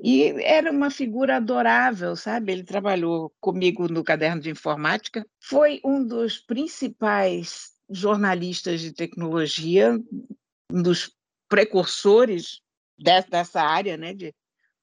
e 0.02 0.30
era 0.42 0.70
uma 0.70 0.90
figura 0.90 1.36
adorável, 1.36 2.16
sabe? 2.16 2.52
Ele 2.52 2.64
trabalhou 2.64 3.32
comigo 3.38 3.86
no 3.86 4.02
caderno 4.02 4.40
de 4.40 4.50
informática, 4.50 5.26
foi 5.38 5.80
um 5.84 6.04
dos 6.04 6.38
principais 6.38 7.72
jornalistas 7.88 8.80
de 8.80 8.92
tecnologia, 8.92 10.00
um 10.72 10.82
dos 10.82 11.14
precursores 11.48 12.62
dessa 12.98 13.60
área, 13.60 13.96
né, 13.96 14.14
de 14.14 14.34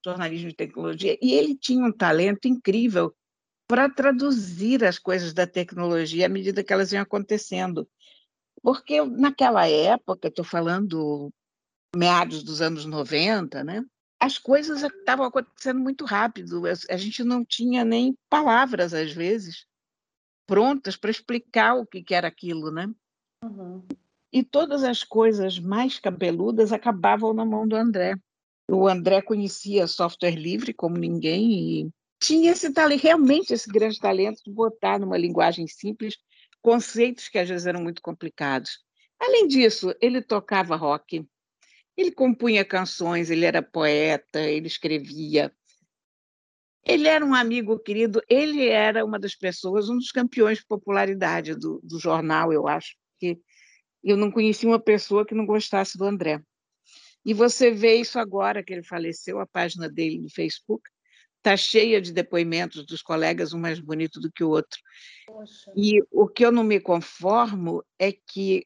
jornalismo 0.05 0.49
de 0.49 0.55
tecnologia, 0.55 1.17
e 1.21 1.33
ele 1.33 1.55
tinha 1.55 1.83
um 1.83 1.91
talento 1.91 2.47
incrível 2.47 3.15
para 3.67 3.89
traduzir 3.89 4.83
as 4.83 4.99
coisas 4.99 5.33
da 5.33 5.47
tecnologia 5.47 6.27
à 6.27 6.29
medida 6.29 6.63
que 6.63 6.71
elas 6.71 6.91
iam 6.91 7.01
acontecendo. 7.01 7.87
Porque 8.61 9.03
naquela 9.03 9.67
época, 9.67 10.27
estou 10.27 10.45
falando 10.45 11.31
meados 11.95 12.43
dos 12.43 12.61
anos 12.61 12.85
90, 12.85 13.63
né? 13.63 13.83
As 14.19 14.37
coisas 14.37 14.81
estavam 14.81 15.25
acontecendo 15.25 15.79
muito 15.79 16.05
rápido, 16.05 16.63
a 16.89 16.97
gente 16.97 17.23
não 17.23 17.45
tinha 17.45 17.85
nem 17.85 18.17
palavras, 18.29 18.93
às 18.93 19.11
vezes, 19.11 19.65
prontas 20.47 20.95
para 20.95 21.11
explicar 21.11 21.75
o 21.75 21.85
que, 21.85 22.03
era 22.13 22.27
aquilo, 22.27 22.71
né? 22.71 22.89
Uhum. 23.43 23.85
E 24.31 24.43
todas 24.43 24.83
as 24.83 25.03
coisas 25.03 25.59
mais 25.59 25.99
cabeludas 25.99 26.73
acabavam 26.73 27.33
na 27.33 27.45
mão 27.45 27.67
do 27.67 27.75
André. 27.75 28.15
O 28.69 28.87
André 28.87 29.21
conhecia 29.21 29.87
software 29.87 30.35
livre 30.35 30.73
como 30.73 30.97
ninguém 30.97 31.51
e 31.51 31.91
tinha 32.19 32.51
esse 32.51 32.73
talento, 32.73 33.03
realmente 33.03 33.53
esse 33.53 33.69
grande 33.69 33.99
talento 33.99 34.41
de 34.43 34.51
botar 34.51 34.99
numa 34.99 35.17
linguagem 35.17 35.67
simples 35.67 36.17
conceitos 36.61 37.29
que 37.29 37.37
às 37.37 37.47
vezes 37.47 37.67
eram 37.67 37.81
muito 37.81 38.01
complicados. 38.01 38.79
Além 39.19 39.47
disso, 39.47 39.93
ele 40.01 40.21
tocava 40.21 40.75
rock, 40.75 41.25
ele 41.97 42.11
compunha 42.11 42.63
canções, 42.63 43.31
ele 43.31 43.43
era 43.43 43.61
poeta, 43.61 44.39
ele 44.39 44.67
escrevia. 44.67 45.51
Ele 46.85 47.07
era 47.07 47.25
um 47.25 47.33
amigo 47.33 47.77
querido, 47.79 48.21
ele 48.29 48.69
era 48.69 49.03
uma 49.03 49.19
das 49.19 49.35
pessoas, 49.35 49.89
um 49.89 49.97
dos 49.97 50.11
campeões 50.11 50.59
de 50.59 50.65
popularidade 50.65 51.55
do, 51.55 51.81
do 51.83 51.99
jornal, 51.99 52.53
eu 52.53 52.67
acho, 52.67 52.95
que 53.19 53.37
eu 54.03 54.15
não 54.15 54.31
conheci 54.31 54.65
uma 54.65 54.79
pessoa 54.79 55.25
que 55.25 55.35
não 55.35 55.45
gostasse 55.45 55.97
do 55.97 56.05
André. 56.05 56.41
E 57.25 57.33
você 57.33 57.71
vê 57.71 57.95
isso 57.95 58.17
agora 58.19 58.63
que 58.63 58.71
ele 58.71 58.83
faleceu, 58.83 59.39
a 59.39 59.47
página 59.47 59.89
dele 59.89 60.19
no 60.19 60.29
Facebook 60.29 60.87
está 61.37 61.57
cheia 61.57 61.99
de 61.99 62.13
depoimentos 62.13 62.85
dos 62.85 63.01
colegas, 63.01 63.53
um 63.53 63.59
mais 63.59 63.79
bonito 63.79 64.19
do 64.19 64.31
que 64.31 64.43
o 64.43 64.49
outro. 64.49 64.79
Poxa. 65.25 65.71
E 65.75 66.01
o 66.11 66.27
que 66.27 66.45
eu 66.45 66.51
não 66.51 66.63
me 66.63 66.79
conformo 66.79 67.83
é 67.99 68.11
que 68.11 68.65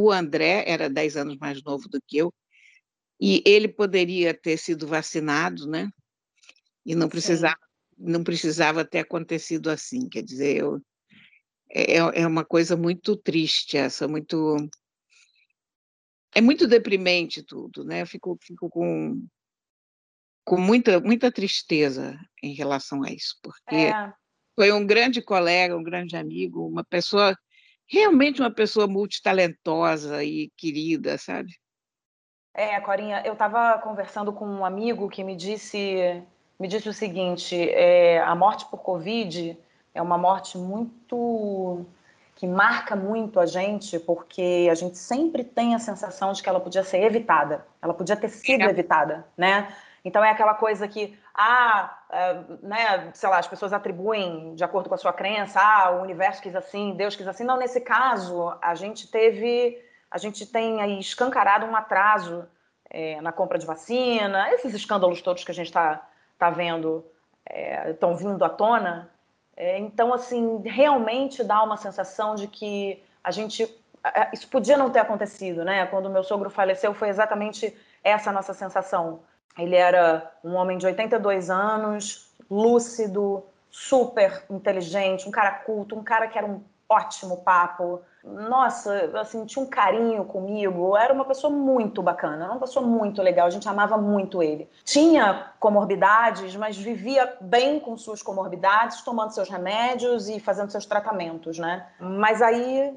o 0.00 0.12
André 0.12 0.64
era 0.66 0.88
10 0.88 1.16
anos 1.16 1.36
mais 1.38 1.62
novo 1.62 1.88
do 1.88 2.00
que 2.00 2.18
eu, 2.18 2.32
e 3.20 3.42
ele 3.44 3.66
poderia 3.66 4.32
ter 4.32 4.56
sido 4.56 4.86
vacinado, 4.86 5.66
né? 5.66 5.90
E 6.86 6.94
não 6.94 7.08
precisava, 7.08 7.58
não 7.98 8.22
precisava 8.22 8.84
ter 8.84 9.00
acontecido 9.00 9.68
assim. 9.68 10.08
Quer 10.08 10.22
dizer, 10.22 10.58
eu, 10.58 10.80
é, 11.68 11.96
é 11.96 12.26
uma 12.26 12.44
coisa 12.44 12.76
muito 12.76 13.16
triste 13.16 13.76
essa, 13.76 14.06
muito 14.06 14.56
é 16.32 16.40
muito 16.40 16.68
deprimente 16.68 17.42
tudo, 17.42 17.82
né? 17.82 18.02
Eu 18.02 18.06
fico, 18.06 18.38
fico 18.40 18.70
com, 18.70 19.26
com 20.44 20.60
muita, 20.60 21.00
muita 21.00 21.32
tristeza 21.32 22.16
em 22.40 22.54
relação 22.54 23.02
a 23.02 23.10
isso, 23.10 23.36
porque 23.42 23.74
é. 23.74 24.12
foi 24.54 24.70
um 24.70 24.86
grande 24.86 25.20
colega, 25.20 25.76
um 25.76 25.82
grande 25.82 26.16
amigo, 26.16 26.68
uma 26.68 26.84
pessoa, 26.84 27.36
realmente 27.88 28.40
uma 28.40 28.50
pessoa 28.50 28.86
multitalentosa 28.86 30.22
e 30.22 30.50
querida, 30.56 31.16
sabe? 31.18 31.52
É, 32.54 32.80
Corinha, 32.80 33.22
eu 33.24 33.32
estava 33.32 33.78
conversando 33.78 34.32
com 34.32 34.46
um 34.46 34.64
amigo 34.64 35.08
que 35.08 35.22
me 35.24 35.34
disse, 35.34 36.22
me 36.58 36.68
disse 36.68 36.88
o 36.88 36.92
seguinte: 36.92 37.56
é, 37.70 38.20
a 38.20 38.34
morte 38.34 38.66
por 38.66 38.78
Covid 38.78 39.56
é 39.94 40.02
uma 40.02 40.18
morte 40.18 40.58
muito 40.58 41.86
que 42.34 42.46
marca 42.46 42.94
muito 42.94 43.40
a 43.40 43.46
gente, 43.46 43.98
porque 43.98 44.68
a 44.70 44.74
gente 44.74 44.96
sempre 44.96 45.42
tem 45.42 45.74
a 45.74 45.78
sensação 45.80 46.32
de 46.32 46.40
que 46.40 46.48
ela 46.48 46.60
podia 46.60 46.84
ser 46.84 47.02
evitada, 47.02 47.66
ela 47.82 47.92
podia 47.92 48.16
ter 48.16 48.28
sido 48.28 48.62
é. 48.62 48.66
evitada, 48.66 49.26
né? 49.36 49.74
Então 50.04 50.24
é 50.24 50.30
aquela 50.30 50.54
coisa 50.54 50.86
que, 50.86 51.18
ah, 51.34 51.98
é, 52.10 52.34
né, 52.62 53.10
sei 53.14 53.28
lá, 53.28 53.38
as 53.38 53.48
pessoas 53.48 53.72
atribuem 53.72 54.54
de 54.54 54.64
acordo 54.64 54.88
com 54.88 54.94
a 54.94 54.98
sua 54.98 55.12
crença, 55.12 55.60
ah, 55.60 55.90
o 55.90 56.02
universo 56.02 56.42
quis 56.42 56.54
assim, 56.54 56.94
Deus 56.94 57.16
quis 57.16 57.26
assim. 57.26 57.44
Não, 57.44 57.58
nesse 57.58 57.80
caso, 57.80 58.56
a 58.62 58.74
gente 58.74 59.10
teve, 59.10 59.82
a 60.10 60.18
gente 60.18 60.46
tem 60.46 60.80
aí 60.80 60.98
escancarado 60.98 61.66
um 61.66 61.76
atraso 61.76 62.46
é, 62.88 63.20
na 63.20 63.32
compra 63.32 63.58
de 63.58 63.66
vacina, 63.66 64.52
esses 64.52 64.74
escândalos 64.74 65.20
todos 65.20 65.44
que 65.44 65.50
a 65.50 65.54
gente 65.54 65.66
está 65.66 66.06
tá 66.38 66.50
vendo 66.50 67.04
estão 67.86 68.12
é, 68.12 68.16
vindo 68.16 68.44
à 68.44 68.48
tona, 68.48 69.10
é, 69.60 69.76
então, 69.76 70.14
assim, 70.14 70.62
realmente 70.64 71.42
dá 71.42 71.60
uma 71.64 71.76
sensação 71.76 72.36
de 72.36 72.46
que 72.46 73.02
a 73.24 73.32
gente. 73.32 73.68
Isso 74.32 74.48
podia 74.48 74.76
não 74.76 74.88
ter 74.88 75.00
acontecido, 75.00 75.64
né? 75.64 75.84
Quando 75.86 76.08
meu 76.08 76.22
sogro 76.22 76.48
faleceu, 76.48 76.94
foi 76.94 77.08
exatamente 77.08 77.76
essa 78.04 78.30
nossa 78.30 78.54
sensação. 78.54 79.20
Ele 79.58 79.76
era 79.76 80.30
um 80.44 80.54
homem 80.54 80.78
de 80.78 80.86
82 80.86 81.50
anos, 81.50 82.32
lúcido, 82.50 83.44
super 83.70 84.44
inteligente, 84.48 85.28
um 85.28 85.32
cara 85.32 85.50
culto, 85.50 85.96
um 85.96 86.02
cara 86.02 86.28
que 86.28 86.38
era 86.38 86.46
um 86.46 86.62
ótimo 86.88 87.38
papo. 87.38 88.00
Nossa, 88.24 89.12
assim, 89.20 89.44
tinha 89.44 89.62
um 89.62 89.68
carinho 89.68 90.24
comigo. 90.24 90.96
Era 90.96 91.12
uma 91.12 91.24
pessoa 91.24 91.52
muito 91.52 92.02
bacana, 92.02 92.44
era 92.44 92.52
uma 92.52 92.60
pessoa 92.60 92.84
muito 92.84 93.22
legal. 93.22 93.46
A 93.46 93.50
gente 93.50 93.68
amava 93.68 93.98
muito 93.98 94.42
ele. 94.42 94.68
Tinha 94.84 95.52
comorbidades, 95.60 96.56
mas 96.56 96.76
vivia 96.76 97.36
bem 97.40 97.78
com 97.78 97.96
suas 97.96 98.22
comorbidades, 98.22 99.02
tomando 99.02 99.32
seus 99.32 99.48
remédios 99.48 100.28
e 100.28 100.40
fazendo 100.40 100.70
seus 100.70 100.86
tratamentos, 100.86 101.58
né? 101.58 101.86
Mas 102.00 102.40
aí 102.40 102.94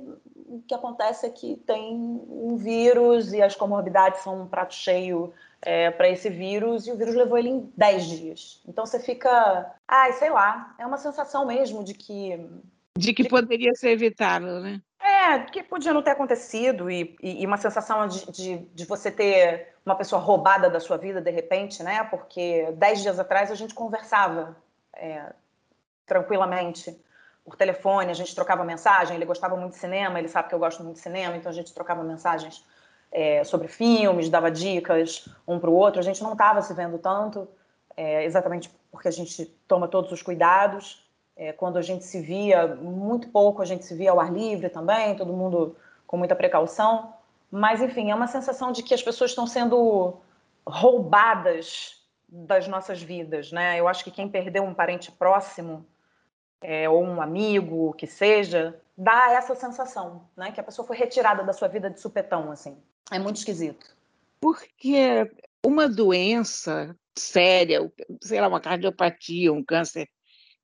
o 0.48 0.62
que 0.68 0.74
acontece 0.74 1.26
é 1.26 1.30
que 1.30 1.56
tem 1.56 1.96
um 2.30 2.56
vírus 2.56 3.34
e 3.34 3.42
as 3.42 3.56
comorbidades 3.56 4.22
são 4.22 4.42
um 4.42 4.48
prato 4.48 4.74
cheio 4.74 5.34
é, 5.62 5.92
para 5.92 6.10
esse 6.10 6.30
vírus 6.30 6.88
e 6.88 6.92
o 6.92 6.98
vírus 6.98 7.16
levou 7.16 7.38
ele 7.38 7.50
em 7.50 7.72
10 7.78 8.06
dias. 8.06 8.64
Então 8.68 8.86
você 8.86 9.00
fica, 9.00 9.74
ai, 9.88 10.14
sei 10.14 10.30
lá, 10.30 10.76
é 10.80 10.86
uma 10.86 10.98
sensação 10.98 11.46
mesmo 11.46 11.84
de 11.84 11.94
que 11.94 12.40
de 12.98 13.14
que 13.14 13.28
poderia 13.28 13.74
ser 13.74 13.92
evitável, 13.92 14.60
né? 14.60 14.82
É, 15.00 15.40
que 15.40 15.64
podia 15.64 15.94
não 15.94 16.04
ter 16.04 16.12
acontecido 16.12 16.92
e, 16.92 17.16
e, 17.22 17.42
e 17.42 17.46
uma 17.46 17.58
sensação 17.58 18.06
de, 18.08 18.30
de, 18.32 18.58
de, 18.58 18.86
você 18.86 19.10
ter 19.10 19.76
uma 19.86 19.96
pessoa 19.96 20.22
roubada 20.22 20.70
da 20.70 20.80
sua 20.80 20.98
vida 20.98 21.22
de 21.22 21.32
repente, 21.32 21.82
né? 21.82 22.04
Porque 22.04 22.72
dez 22.74 23.02
dias 23.02 23.18
atrás 23.18 23.50
a 23.50 23.56
gente 23.56 23.74
conversava 23.74 24.58
é, 24.94 25.34
tranquilamente 26.06 26.96
por 27.46 27.56
telefone, 27.56 28.12
a 28.12 28.14
gente 28.14 28.36
trocava 28.36 28.64
mensagem. 28.64 29.16
Ele 29.16 29.26
gostava 29.26 29.56
muito 29.56 29.74
de 29.74 29.80
cinema, 29.80 30.20
ele 30.20 30.28
sabe 30.28 30.50
que 30.50 30.56
eu 30.56 30.60
gosto 30.60 30.84
muito 30.84 30.98
de 30.98 31.02
cinema, 31.02 31.36
então 31.36 31.50
a 31.50 31.56
gente 31.56 31.74
trocava 31.74 32.04
mensagens 32.04 32.64
é, 33.12 33.44
sobre 33.44 33.68
filmes, 33.68 34.30
dava 34.30 34.50
dicas 34.50 35.28
um 35.48 35.60
para 35.60 35.70
o 35.70 35.74
outro. 35.74 36.00
A 36.00 36.04
gente 36.04 36.24
não 36.24 36.32
estava 36.32 36.62
se 36.62 36.74
vendo 36.74 36.98
tanto, 36.98 37.48
é, 37.96 38.24
exatamente 38.24 38.72
porque 38.92 39.08
a 39.08 39.12
gente 39.12 39.46
toma 39.68 39.88
todos 39.88 40.12
os 40.12 40.22
cuidados. 40.22 41.10
É, 41.36 41.52
quando 41.52 41.78
a 41.78 41.82
gente 41.82 42.04
se 42.04 42.22
via, 42.22 42.68
muito 42.68 43.30
pouco 43.30 43.62
a 43.62 43.66
gente 43.66 43.86
se 43.86 43.96
via 43.96 44.12
ao 44.12 44.20
ar 44.20 44.32
livre 44.32 44.70
também, 44.70 45.16
todo 45.16 45.34
mundo 45.34 45.76
com 46.06 46.18
muita 46.18 46.36
precaução. 46.36 47.14
Mas, 47.50 47.82
enfim, 47.82 48.12
é 48.12 48.16
uma 48.16 48.28
sensação 48.28 48.72
de 48.72 48.84
que 48.84 48.94
as 48.94 49.02
pessoas 49.02 49.32
estão 49.32 49.46
sendo 49.46 50.18
roubadas 50.66 52.02
das 52.28 52.68
nossas 52.68 53.02
vidas, 53.02 53.52
né? 53.52 53.78
Eu 53.78 53.88
acho 53.88 54.04
que 54.04 54.12
quem 54.12 54.30
perdeu 54.30 54.64
um 54.64 54.74
parente 54.74 55.12
próximo, 55.12 55.86
é, 56.62 56.88
ou 56.88 57.04
um 57.04 57.22
amigo, 57.22 57.94
que 57.94 58.08
seja, 58.08 58.80
dá 58.98 59.34
essa 59.34 59.54
sensação, 59.54 60.30
né? 60.38 60.52
Que 60.52 60.62
a 60.62 60.64
pessoa 60.64 60.88
foi 60.88 60.96
retirada 60.96 61.44
da 61.44 61.52
sua 61.52 61.68
vida 61.68 61.90
de 61.90 62.00
supetão, 62.00 62.52
assim. 62.52 62.82
É 63.12 63.20
muito 63.20 63.38
esquisito. 63.38 63.96
Porque 64.40 65.30
uma 65.64 65.88
doença 65.88 66.96
séria, 67.18 67.80
sei 68.22 68.42
lá, 68.42 68.48
uma 68.48 68.62
cardiopatia, 68.62 69.54
um 69.54 69.64
câncer, 69.64 70.10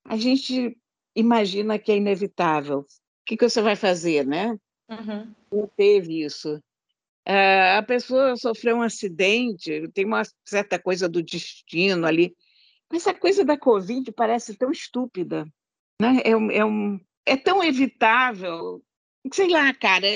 a 0.06 0.18
gente 0.18 0.76
imagina 1.16 1.78
que 1.78 1.92
é 1.92 1.98
inevitável. 1.98 2.80
O 2.80 2.86
que, 3.26 3.38
que 3.38 3.48
você 3.48 3.62
vai 3.62 3.76
fazer, 3.76 4.26
né? 4.26 4.58
Uhum. 4.90 5.34
Não 5.52 5.68
teve 5.76 6.24
isso. 6.24 6.62
É, 7.26 7.76
a 7.76 7.84
pessoa 7.84 8.38
sofreu 8.38 8.78
um 8.78 8.82
acidente, 8.82 9.90
tem 9.94 10.06
uma 10.06 10.24
certa 10.46 10.80
coisa 10.80 11.10
do 11.10 11.22
destino 11.22 12.08
ali, 12.08 12.34
mas 12.90 13.06
a 13.06 13.14
coisa 13.14 13.44
da 13.44 13.58
Covid 13.58 14.10
parece 14.14 14.56
tão 14.56 14.72
estúpida, 14.72 15.46
né? 16.02 16.22
É, 16.24 16.32
é, 16.32 16.66
um, 16.66 16.98
é 17.26 17.36
tão 17.36 17.62
evitável. 17.62 18.82
Sei 19.34 19.50
lá, 19.50 19.74
cara, 19.74 20.08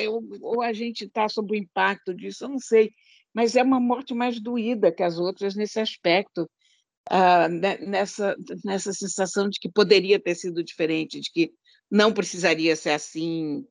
ou 0.42 0.62
a 0.62 0.74
gente 0.74 1.06
está 1.06 1.28
sob 1.28 1.54
o 1.54 1.56
impacto 1.56 2.14
disso, 2.14 2.46
eu 2.46 2.50
não 2.50 2.60
sei, 2.60 2.92
mas 3.34 3.56
é 3.56 3.64
uma 3.64 3.80
morte 3.80 4.14
mais 4.14 4.40
doída 4.40 4.92
que 4.92 5.04
as 5.04 5.18
outras 5.18 5.56
nesse 5.56 5.80
aspecto 5.80 6.50
uh, 7.10 7.50
nessa, 7.88 8.36
nessa 8.64 8.94
sensação 8.94 9.50
de 9.50 9.60
que 9.60 9.70
poderia 9.70 10.20
ter 10.20 10.36
sido 10.36 10.64
diferente, 10.64 11.20
de 11.20 11.32
que 11.32 11.54
não 11.90 12.14
precisaria 12.14 12.76
ser 12.76 12.92
assim. 12.92 13.66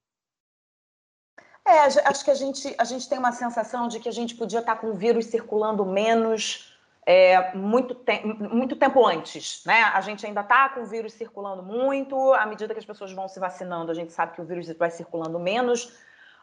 É, 1.66 1.78
acho 2.08 2.24
que 2.24 2.30
a 2.30 2.34
gente, 2.34 2.74
a 2.76 2.84
gente 2.84 3.08
tem 3.08 3.18
uma 3.18 3.32
sensação 3.32 3.86
de 3.86 4.00
que 4.00 4.08
a 4.08 4.12
gente 4.12 4.34
podia 4.34 4.60
estar 4.60 4.76
com 4.76 4.88
o 4.88 4.96
vírus 4.96 5.26
circulando 5.26 5.84
menos 5.86 6.69
é, 7.10 7.52
muito, 7.56 7.92
te 7.92 8.24
muito 8.24 8.76
tempo 8.76 9.04
antes. 9.04 9.64
Né? 9.66 9.82
A 9.82 10.00
gente 10.00 10.24
ainda 10.24 10.42
está 10.42 10.68
com 10.68 10.82
o 10.82 10.86
vírus 10.86 11.12
circulando 11.12 11.60
muito, 11.60 12.32
à 12.34 12.46
medida 12.46 12.72
que 12.72 12.78
as 12.78 12.86
pessoas 12.86 13.10
vão 13.10 13.26
se 13.26 13.40
vacinando, 13.40 13.90
a 13.90 13.94
gente 13.94 14.12
sabe 14.12 14.32
que 14.32 14.40
o 14.40 14.44
vírus 14.44 14.70
vai 14.78 14.90
circulando 14.90 15.36
menos, 15.36 15.92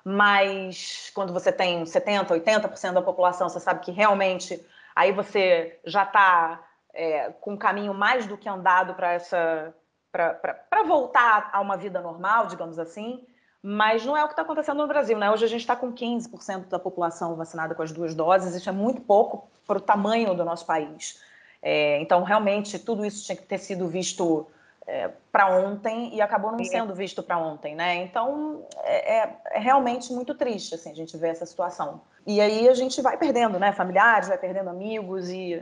mas 0.04 1.10
quando 1.16 1.32
você 1.32 1.54
tem 1.54 1.86
70%, 1.86 2.28
80% 2.28 2.92
da 2.92 3.02
população, 3.02 3.48
você 3.48 3.62
sabe 3.62 3.80
que 3.80 3.92
realmente 3.92 4.62
aí 4.94 5.14
você 5.14 5.80
já 5.86 6.04
está 6.04 6.62
é, 6.94 7.32
com 7.40 7.54
um 7.54 7.58
caminho 7.58 7.94
mais 7.94 8.28
do 8.28 8.38
que 8.38 8.50
andado 8.50 8.94
para 8.94 9.14
essa 9.14 9.74
para 10.12 10.84
voltar 10.84 11.50
a 11.54 11.62
uma 11.62 11.78
vida 11.78 12.02
normal, 12.02 12.48
digamos 12.48 12.80
assim, 12.80 13.26
mas 13.70 14.06
não 14.06 14.16
é 14.16 14.24
o 14.24 14.28
que 14.28 14.32
está 14.32 14.44
acontecendo 14.44 14.78
no 14.78 14.88
Brasil, 14.88 15.18
né? 15.18 15.30
Hoje 15.30 15.44
a 15.44 15.48
gente 15.50 15.60
está 15.60 15.76
com 15.76 15.92
15% 15.92 16.70
da 16.70 16.80
população 16.80 17.36
vacinada 17.36 17.76
com 17.76 17.82
as 17.82 17.92
duas 17.92 18.16
doses, 18.16 18.56
isso 18.56 18.70
é 18.70 18.72
muito 18.72 19.02
pouco 19.02 19.46
para 19.68 19.78
o 19.78 19.82
tamanho 19.82 20.34
do 20.34 20.46
nosso 20.46 20.66
país. 20.66 21.22
É, 21.62 22.00
então, 22.00 22.24
realmente, 22.24 22.80
tudo 22.80 23.06
isso 23.06 23.26
tinha 23.26 23.36
que 23.36 23.44
ter 23.44 23.58
sido 23.58 23.86
visto 23.90 24.48
é, 24.88 25.12
para 25.34 25.50
ontem 25.50 26.16
e 26.16 26.22
acabou 26.22 26.54
não 26.54 26.64
sendo 26.64 26.96
visto 26.96 27.22
para 27.22 27.38
ontem, 27.38 27.76
né? 27.76 27.96
Então, 27.96 28.66
é, 28.86 29.18
é, 29.18 29.38
é, 29.48 29.60
realmente 29.60 30.14
muito 30.14 30.34
triste, 30.34 30.74
assim, 30.74 30.92
a 30.92 30.96
gente 30.96 31.18
ver 31.18 31.32
essa 31.32 31.46
situação. 31.46 32.00
E 32.26 32.40
aí 32.40 32.70
a 32.70 32.74
gente 32.74 33.02
vai 33.02 33.18
perdendo, 33.18 33.60
né? 33.60 33.74
Familiares, 33.74 34.30
vai 34.30 34.38
perdendo 34.38 34.70
amigos 34.70 35.30
e 35.30 35.62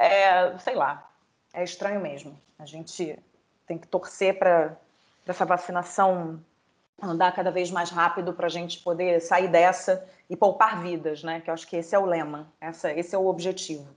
é, 0.00 0.56
sei 0.60 0.76
lá, 0.76 1.10
é 1.52 1.62
estranho 1.62 2.00
mesmo. 2.00 2.40
A 2.58 2.64
gente 2.64 3.18
tem 3.66 3.76
que 3.76 3.86
torcer 3.86 4.38
para 4.38 4.74
essa 5.26 5.44
vacinação 5.44 6.40
andar 7.02 7.32
cada 7.32 7.50
vez 7.50 7.70
mais 7.70 7.90
rápido 7.90 8.32
para 8.32 8.46
a 8.46 8.50
gente 8.50 8.80
poder 8.80 9.20
sair 9.20 9.48
dessa 9.48 10.06
e 10.28 10.36
poupar 10.36 10.80
vidas, 10.80 11.22
né? 11.22 11.40
Que 11.40 11.50
eu 11.50 11.54
acho 11.54 11.66
que 11.66 11.76
esse 11.76 11.94
é 11.94 11.98
o 11.98 12.06
lema, 12.06 12.52
essa, 12.60 12.92
esse 12.92 13.14
é 13.14 13.18
o 13.18 13.26
objetivo. 13.26 13.94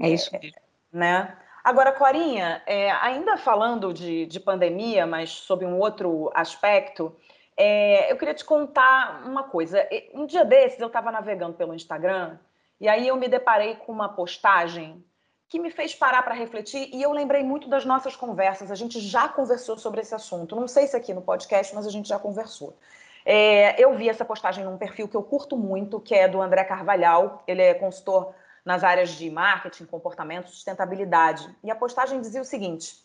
É 0.00 0.08
isso 0.08 0.30
mesmo. 0.32 0.56
É, 0.56 0.96
né? 0.96 1.36
Agora, 1.62 1.92
Corinha, 1.92 2.62
é, 2.66 2.90
ainda 2.92 3.36
falando 3.36 3.92
de, 3.92 4.26
de, 4.26 4.40
pandemia, 4.40 5.06
mas 5.06 5.30
sob 5.30 5.66
um 5.66 5.78
outro 5.78 6.30
aspecto, 6.34 7.14
é, 7.56 8.10
eu 8.10 8.16
queria 8.16 8.32
te 8.32 8.44
contar 8.44 9.22
uma 9.26 9.42
coisa. 9.42 9.86
Um 10.14 10.24
dia 10.24 10.44
desses 10.44 10.80
eu 10.80 10.86
estava 10.86 11.12
navegando 11.12 11.54
pelo 11.54 11.74
Instagram 11.74 12.38
e 12.80 12.88
aí 12.88 13.08
eu 13.08 13.16
me 13.16 13.28
deparei 13.28 13.74
com 13.74 13.92
uma 13.92 14.08
postagem 14.08 15.04
que 15.48 15.58
me 15.58 15.70
fez 15.70 15.94
parar 15.94 16.22
para 16.22 16.34
refletir 16.34 16.90
e 16.92 17.02
eu 17.02 17.10
lembrei 17.10 17.42
muito 17.42 17.68
das 17.68 17.84
nossas 17.84 18.14
conversas. 18.14 18.70
A 18.70 18.74
gente 18.74 19.00
já 19.00 19.28
conversou 19.28 19.78
sobre 19.78 20.02
esse 20.02 20.14
assunto. 20.14 20.54
Não 20.54 20.68
sei 20.68 20.86
se 20.86 20.96
aqui 20.96 21.14
no 21.14 21.22
podcast, 21.22 21.74
mas 21.74 21.86
a 21.86 21.90
gente 21.90 22.08
já 22.08 22.18
conversou. 22.18 22.76
É, 23.24 23.82
eu 23.82 23.94
vi 23.96 24.08
essa 24.08 24.24
postagem 24.24 24.64
num 24.64 24.76
perfil 24.76 25.08
que 25.08 25.16
eu 25.16 25.22
curto 25.22 25.56
muito, 25.56 26.00
que 26.00 26.14
é 26.14 26.28
do 26.28 26.40
André 26.40 26.64
Carvalhal. 26.64 27.42
Ele 27.46 27.62
é 27.62 27.72
consultor 27.74 28.34
nas 28.64 28.84
áreas 28.84 29.10
de 29.10 29.30
marketing, 29.30 29.86
comportamento, 29.86 30.50
sustentabilidade. 30.50 31.48
E 31.64 31.70
a 31.70 31.76
postagem 31.76 32.20
dizia 32.20 32.42
o 32.42 32.44
seguinte: 32.44 32.96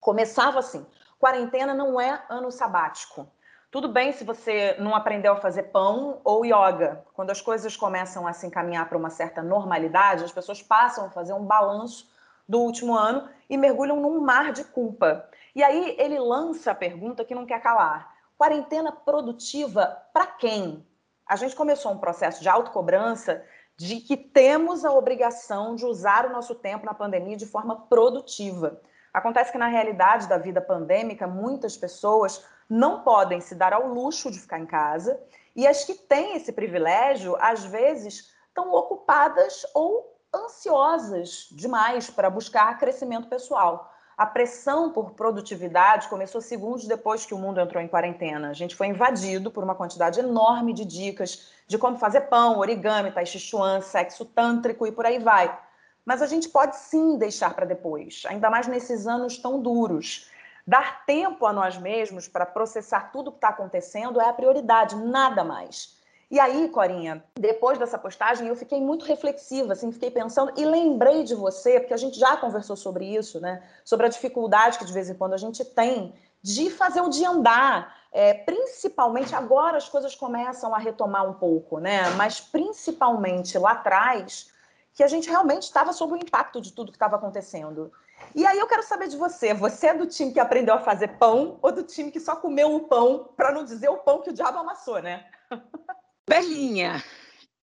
começava 0.00 0.60
assim: 0.60 0.86
quarentena 1.18 1.74
não 1.74 2.00
é 2.00 2.22
ano 2.30 2.50
sabático. 2.50 3.28
Tudo 3.74 3.88
bem 3.88 4.12
se 4.12 4.22
você 4.22 4.76
não 4.78 4.94
aprendeu 4.94 5.32
a 5.32 5.40
fazer 5.40 5.64
pão 5.64 6.20
ou 6.22 6.44
yoga. 6.44 7.04
Quando 7.12 7.30
as 7.30 7.40
coisas 7.40 7.76
começam 7.76 8.24
a 8.24 8.32
se 8.32 8.46
encaminhar 8.46 8.88
para 8.88 8.96
uma 8.96 9.10
certa 9.10 9.42
normalidade, 9.42 10.22
as 10.22 10.30
pessoas 10.30 10.62
passam 10.62 11.06
a 11.06 11.10
fazer 11.10 11.32
um 11.32 11.44
balanço 11.44 12.08
do 12.48 12.60
último 12.60 12.96
ano 12.96 13.28
e 13.50 13.56
mergulham 13.56 14.00
num 14.00 14.20
mar 14.20 14.52
de 14.52 14.62
culpa. 14.62 15.28
E 15.56 15.60
aí 15.60 15.96
ele 15.98 16.20
lança 16.20 16.70
a 16.70 16.74
pergunta 16.76 17.24
que 17.24 17.34
não 17.34 17.44
quer 17.44 17.60
calar: 17.60 18.14
quarentena 18.38 18.92
produtiva 18.92 20.06
para 20.12 20.28
quem? 20.28 20.86
A 21.26 21.34
gente 21.34 21.56
começou 21.56 21.90
um 21.90 21.98
processo 21.98 22.40
de 22.40 22.48
autocobrança 22.48 23.44
de 23.76 23.96
que 23.96 24.16
temos 24.16 24.84
a 24.84 24.92
obrigação 24.92 25.74
de 25.74 25.84
usar 25.84 26.26
o 26.26 26.32
nosso 26.32 26.54
tempo 26.54 26.86
na 26.86 26.94
pandemia 26.94 27.36
de 27.36 27.46
forma 27.46 27.74
produtiva. 27.74 28.80
Acontece 29.12 29.50
que 29.50 29.58
na 29.58 29.66
realidade 29.66 30.28
da 30.28 30.38
vida 30.38 30.60
pandêmica, 30.60 31.26
muitas 31.26 31.76
pessoas 31.76 32.44
não 32.68 33.02
podem 33.02 33.40
se 33.40 33.54
dar 33.54 33.72
ao 33.72 33.88
luxo 33.88 34.30
de 34.30 34.38
ficar 34.38 34.58
em 34.58 34.66
casa, 34.66 35.20
e 35.54 35.66
as 35.66 35.84
que 35.84 35.94
têm 35.94 36.36
esse 36.36 36.52
privilégio, 36.52 37.36
às 37.40 37.64
vezes, 37.64 38.30
estão 38.48 38.72
ocupadas 38.72 39.64
ou 39.74 40.14
ansiosas 40.34 41.48
demais 41.52 42.10
para 42.10 42.28
buscar 42.28 42.76
crescimento 42.78 43.28
pessoal. 43.28 43.90
A 44.16 44.26
pressão 44.26 44.92
por 44.92 45.10
produtividade 45.10 46.08
começou 46.08 46.40
segundos 46.40 46.86
depois 46.86 47.26
que 47.26 47.34
o 47.34 47.38
mundo 47.38 47.60
entrou 47.60 47.82
em 47.82 47.88
quarentena. 47.88 48.50
A 48.50 48.52
gente 48.52 48.76
foi 48.76 48.86
invadido 48.86 49.50
por 49.50 49.64
uma 49.64 49.74
quantidade 49.74 50.20
enorme 50.20 50.72
de 50.72 50.84
dicas 50.84 51.52
de 51.66 51.76
como 51.76 51.98
fazer 51.98 52.22
pão, 52.22 52.58
origami, 52.58 53.10
tai 53.10 53.26
chi 53.26 53.40
chuan, 53.40 53.80
sexo 53.80 54.24
tântrico 54.24 54.86
e 54.86 54.92
por 54.92 55.04
aí 55.04 55.18
vai. 55.18 55.56
Mas 56.04 56.22
a 56.22 56.26
gente 56.26 56.48
pode 56.48 56.76
sim 56.76 57.16
deixar 57.18 57.54
para 57.54 57.66
depois, 57.66 58.22
ainda 58.26 58.50
mais 58.50 58.68
nesses 58.68 59.06
anos 59.06 59.38
tão 59.38 59.60
duros. 59.60 60.30
Dar 60.66 61.04
tempo 61.04 61.44
a 61.44 61.52
nós 61.52 61.76
mesmos 61.76 62.26
para 62.26 62.46
processar 62.46 63.12
tudo 63.12 63.30
que 63.30 63.36
está 63.38 63.48
acontecendo 63.48 64.20
é 64.20 64.28
a 64.28 64.32
prioridade, 64.32 64.96
nada 64.96 65.44
mais. 65.44 65.94
E 66.30 66.40
aí, 66.40 66.68
Corinha, 66.70 67.22
depois 67.38 67.78
dessa 67.78 67.98
postagem, 67.98 68.48
eu 68.48 68.56
fiquei 68.56 68.80
muito 68.80 69.04
reflexiva, 69.04 69.74
assim, 69.74 69.92
fiquei 69.92 70.10
pensando 70.10 70.52
e 70.56 70.64
lembrei 70.64 71.22
de 71.22 71.34
você, 71.34 71.78
porque 71.78 71.94
a 71.94 71.98
gente 71.98 72.18
já 72.18 72.36
conversou 72.36 72.76
sobre 72.76 73.04
isso, 73.04 73.40
né? 73.40 73.62
Sobre 73.84 74.06
a 74.06 74.08
dificuldade 74.08 74.78
que 74.78 74.84
de 74.84 74.92
vez 74.92 75.10
em 75.10 75.14
quando 75.14 75.34
a 75.34 75.38
gente 75.38 75.64
tem 75.64 76.14
de 76.42 76.70
fazer 76.70 77.00
o 77.00 77.08
dia 77.08 77.30
andar. 77.30 77.94
É, 78.10 78.32
principalmente 78.32 79.34
agora 79.34 79.76
as 79.76 79.88
coisas 79.88 80.14
começam 80.14 80.74
a 80.74 80.78
retomar 80.78 81.28
um 81.28 81.34
pouco, 81.34 81.78
né? 81.78 82.08
Mas 82.10 82.40
principalmente 82.40 83.58
lá 83.58 83.72
atrás, 83.72 84.50
que 84.94 85.02
a 85.02 85.08
gente 85.08 85.28
realmente 85.28 85.62
estava 85.62 85.92
sob 85.92 86.14
o 86.14 86.16
impacto 86.16 86.60
de 86.60 86.72
tudo 86.72 86.92
que 86.92 86.96
estava 86.96 87.16
acontecendo. 87.16 87.92
E 88.34 88.44
aí 88.44 88.58
eu 88.58 88.66
quero 88.66 88.82
saber 88.82 89.08
de 89.08 89.16
você. 89.16 89.54
Você 89.54 89.88
é 89.88 89.94
do 89.94 90.06
time 90.06 90.32
que 90.32 90.40
aprendeu 90.40 90.74
a 90.74 90.80
fazer 90.80 91.18
pão 91.18 91.58
ou 91.62 91.70
do 91.72 91.84
time 91.84 92.10
que 92.10 92.18
só 92.18 92.34
comeu 92.34 92.74
o 92.74 92.88
pão, 92.88 93.32
para 93.36 93.52
não 93.52 93.64
dizer 93.64 93.88
o 93.88 93.98
pão 93.98 94.22
que 94.22 94.30
o 94.30 94.32
diabo 94.32 94.58
amassou, 94.58 95.00
né? 95.00 95.30
Belinha, 96.28 97.02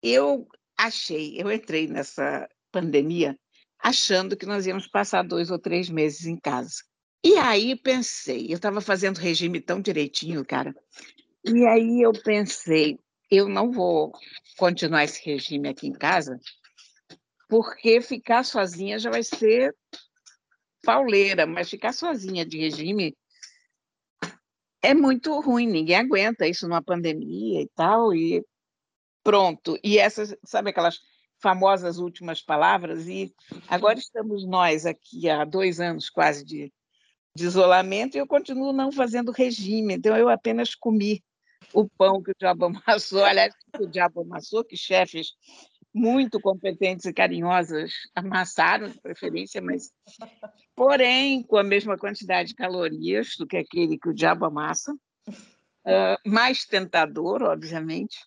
eu 0.04 0.48
achei, 0.78 1.42
eu 1.42 1.52
entrei 1.52 1.88
nessa 1.88 2.50
pandemia 2.72 3.38
achando 3.80 4.36
que 4.36 4.46
nós 4.46 4.66
íamos 4.66 4.88
passar 4.88 5.24
dois 5.24 5.52
ou 5.52 5.60
três 5.60 5.90
meses 5.90 6.26
em 6.26 6.38
casa. 6.38 6.84
E 7.24 7.38
aí 7.38 7.76
pensei, 7.76 8.48
eu 8.50 8.56
estava 8.56 8.82
fazendo 8.82 9.18
regime 9.18 9.62
tão 9.62 9.82
direitinho, 9.82 10.46
cara. 10.46 10.76
E 11.46 11.66
aí 11.66 12.02
eu 12.02 12.12
pensei, 12.12 13.00
eu 13.30 13.48
não 13.48 13.72
vou 13.72 14.12
continuar 14.58 15.04
esse 15.04 15.24
regime 15.24 15.70
aqui 15.70 15.88
em 15.88 15.94
casa, 15.94 16.40
porque 17.48 18.02
ficar 18.02 18.44
sozinha 18.44 19.00
já 19.00 19.10
vai 19.10 19.24
ser 19.24 19.76
pauleira, 20.88 21.46
mas 21.46 21.70
ficar 21.70 21.92
sozinha 21.92 22.46
de 22.46 22.58
regime 22.58 23.14
é 24.82 24.94
muito 24.94 25.38
ruim, 25.42 25.68
ninguém 25.68 25.98
aguenta 25.98 26.48
isso 26.48 26.66
numa 26.66 26.82
pandemia 26.82 27.62
e 27.62 27.68
tal, 27.76 28.14
e 28.14 28.42
pronto. 29.22 29.78
E 29.84 29.98
essas, 29.98 30.34
sabe 30.46 30.70
aquelas 30.70 31.02
famosas 31.42 31.98
últimas 31.98 32.42
palavras? 32.42 33.06
E 33.06 33.36
agora 33.68 34.00
estamos 34.00 34.48
nós 34.48 34.86
aqui 34.86 35.30
há 35.30 35.44
dois 35.44 35.82
anos 35.82 36.10
quase 36.10 36.46
de, 36.46 36.72
de 37.36 37.44
isolamento 37.44 38.16
e 38.16 38.20
eu 38.20 38.26
continuo 38.26 38.72
não 38.72 38.90
fazendo 38.90 39.34
regime, 39.34 39.96
então 39.96 40.16
eu 40.16 40.30
apenas 40.30 40.74
comi 40.74 41.22
o 41.74 41.86
pão 41.86 42.24
que 42.24 42.32
o 42.32 42.36
diabo 42.40 42.64
amassou, 42.88 43.26
aliás, 43.26 43.54
que 43.76 43.84
o 43.84 43.90
diabo 43.90 44.22
amassou, 44.22 44.64
que 44.64 44.78
chefes 44.78 45.34
muito 45.94 46.40
competentes 46.40 47.06
e 47.06 47.14
carinhosas 47.14 47.92
amassaram, 48.16 48.90
de 48.90 49.00
preferência, 49.00 49.62
mas, 49.62 49.92
porém, 50.76 51.44
com 51.44 51.58
a 51.58 51.64
mesma 51.64 51.98
quantidade 51.98 52.50
de 52.50 52.56
calorias 52.56 53.36
do 53.38 53.48
que 53.48 53.58
aquele 53.58 53.98
que 53.98 54.10
o 54.10 54.14
diabo 54.14 54.46
amassa, 54.46 54.94
uh, 55.88 56.30
mais 56.30 56.66
tentador, 56.66 57.42
obviamente. 57.42 58.18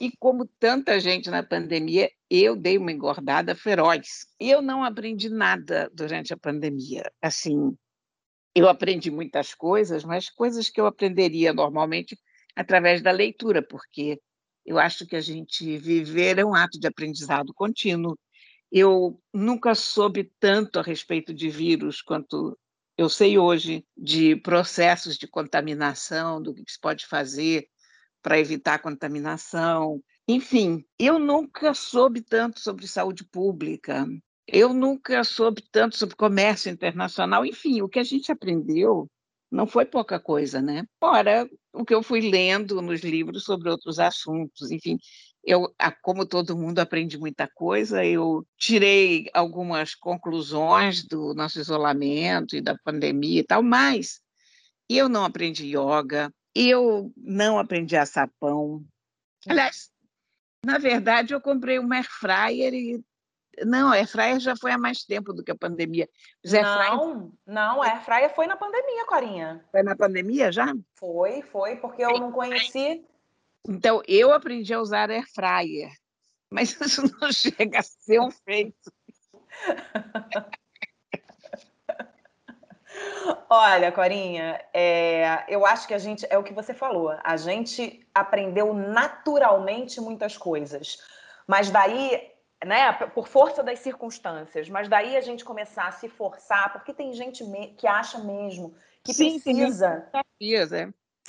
E 0.00 0.10
como 0.18 0.46
tanta 0.58 0.98
gente 0.98 1.28
na 1.30 1.42
pandemia, 1.42 2.10
eu 2.30 2.56
dei 2.56 2.78
uma 2.78 2.90
engordada 2.90 3.54
feroz. 3.54 4.26
Eu 4.38 4.62
não 4.62 4.82
aprendi 4.82 5.28
nada 5.28 5.90
durante 5.92 6.32
a 6.32 6.38
pandemia. 6.38 7.02
Assim, 7.20 7.76
eu 8.54 8.66
aprendi 8.66 9.10
muitas 9.10 9.54
coisas, 9.54 10.02
mas 10.02 10.30
coisas 10.30 10.70
que 10.70 10.80
eu 10.80 10.86
aprenderia 10.86 11.52
normalmente 11.52 12.18
através 12.56 13.02
da 13.02 13.10
leitura, 13.10 13.62
porque 13.62 14.18
eu 14.64 14.78
acho 14.78 15.06
que 15.06 15.16
a 15.16 15.20
gente 15.20 15.78
viver 15.78 16.38
é 16.38 16.44
um 16.44 16.54
ato 16.54 16.78
de 16.78 16.86
aprendizado 16.86 17.52
contínuo. 17.54 18.18
Eu 18.70 19.20
nunca 19.32 19.74
soube 19.74 20.32
tanto 20.38 20.78
a 20.78 20.82
respeito 20.82 21.34
de 21.34 21.48
vírus 21.48 22.02
quanto 22.02 22.56
eu 22.96 23.08
sei 23.08 23.38
hoje 23.38 23.84
de 23.96 24.36
processos 24.36 25.16
de 25.16 25.26
contaminação, 25.26 26.40
do 26.40 26.54
que 26.54 26.70
se 26.70 26.78
pode 26.78 27.06
fazer 27.06 27.66
para 28.22 28.38
evitar 28.38 28.74
a 28.74 28.78
contaminação. 28.78 30.02
Enfim, 30.28 30.84
eu 30.98 31.18
nunca 31.18 31.74
soube 31.74 32.20
tanto 32.20 32.60
sobre 32.60 32.86
saúde 32.86 33.24
pública, 33.24 34.06
eu 34.46 34.74
nunca 34.74 35.24
soube 35.24 35.62
tanto 35.72 35.96
sobre 35.96 36.14
comércio 36.14 36.70
internacional. 36.70 37.46
Enfim, 37.46 37.82
o 37.82 37.88
que 37.88 37.98
a 37.98 38.04
gente 38.04 38.30
aprendeu 38.30 39.08
não 39.50 39.66
foi 39.66 39.84
pouca 39.84 40.20
coisa, 40.20 40.62
né? 40.62 40.84
Fora 40.98 41.48
o 41.72 41.84
que 41.84 41.94
eu 41.94 42.02
fui 42.02 42.20
lendo 42.20 42.80
nos 42.80 43.00
livros 43.00 43.44
sobre 43.44 43.70
outros 43.70 43.98
assuntos, 43.98 44.70
enfim, 44.70 44.98
eu, 45.42 45.74
como 46.02 46.26
todo 46.26 46.56
mundo, 46.56 46.78
aprendi 46.78 47.18
muita 47.18 47.48
coisa. 47.48 48.04
Eu 48.04 48.46
tirei 48.58 49.26
algumas 49.32 49.94
conclusões 49.94 51.04
do 51.06 51.34
nosso 51.34 51.58
isolamento 51.58 52.56
e 52.56 52.60
da 52.60 52.76
pandemia 52.84 53.40
e 53.40 53.44
tal, 53.44 53.62
mas 53.62 54.20
eu 54.88 55.08
não 55.08 55.24
aprendi 55.24 55.66
yoga, 55.76 56.32
eu 56.54 57.12
não 57.16 57.58
aprendi 57.58 57.96
a 57.96 58.04
sapão. 58.04 58.84
Aliás, 59.48 59.90
na 60.64 60.78
verdade, 60.78 61.32
eu 61.32 61.40
comprei 61.40 61.78
um 61.78 61.92
air 61.92 62.06
fryer 62.08 62.74
e 62.74 63.02
não, 63.64 63.90
a 63.90 63.96
Airfryer 63.96 64.38
já 64.40 64.56
foi 64.56 64.72
há 64.72 64.78
mais 64.78 65.04
tempo 65.04 65.32
do 65.32 65.42
que 65.42 65.50
a 65.50 65.56
pandemia. 65.56 66.08
não, 66.44 67.32
não, 67.46 67.82
a 67.82 67.86
Airfryer 67.86 68.34
foi 68.34 68.46
na 68.46 68.56
pandemia, 68.56 69.06
Corinha. 69.06 69.64
Foi 69.70 69.82
na 69.82 69.96
pandemia 69.96 70.52
já? 70.52 70.72
Foi, 70.94 71.42
foi, 71.42 71.76
porque 71.76 72.04
eu 72.04 72.18
não 72.18 72.32
conheci. 72.32 73.04
Então, 73.68 74.02
eu 74.06 74.32
aprendi 74.32 74.72
a 74.72 74.80
usar 74.80 75.10
Airfryer, 75.10 75.90
mas 76.50 76.70
isso 76.80 77.02
não 77.20 77.30
chega 77.32 77.80
a 77.80 77.82
ser 77.82 78.20
um 78.20 78.30
feito. 78.30 78.92
Olha, 83.48 83.92
Corinha, 83.92 84.60
é, 84.72 85.44
eu 85.48 85.64
acho 85.64 85.86
que 85.86 85.94
a 85.94 85.98
gente, 85.98 86.26
é 86.28 86.36
o 86.36 86.42
que 86.42 86.52
você 86.52 86.74
falou, 86.74 87.16
a 87.22 87.36
gente 87.36 88.06
aprendeu 88.14 88.74
naturalmente 88.74 90.00
muitas 90.00 90.36
coisas, 90.36 90.98
mas 91.46 91.70
daí 91.70 92.30
né, 92.64 92.92
por 92.92 93.26
força 93.26 93.62
das 93.62 93.78
circunstâncias, 93.80 94.68
mas 94.68 94.88
daí 94.88 95.16
a 95.16 95.20
gente 95.20 95.44
começar 95.44 95.86
a 95.86 95.92
se 95.92 96.08
forçar, 96.08 96.72
porque 96.72 96.92
tem 96.92 97.12
gente 97.12 97.44
que 97.76 97.86
acha 97.86 98.18
mesmo 98.18 98.74
que 99.02 99.14
Sim, 99.14 99.40
precisa, 99.40 100.08
é. 100.12 100.20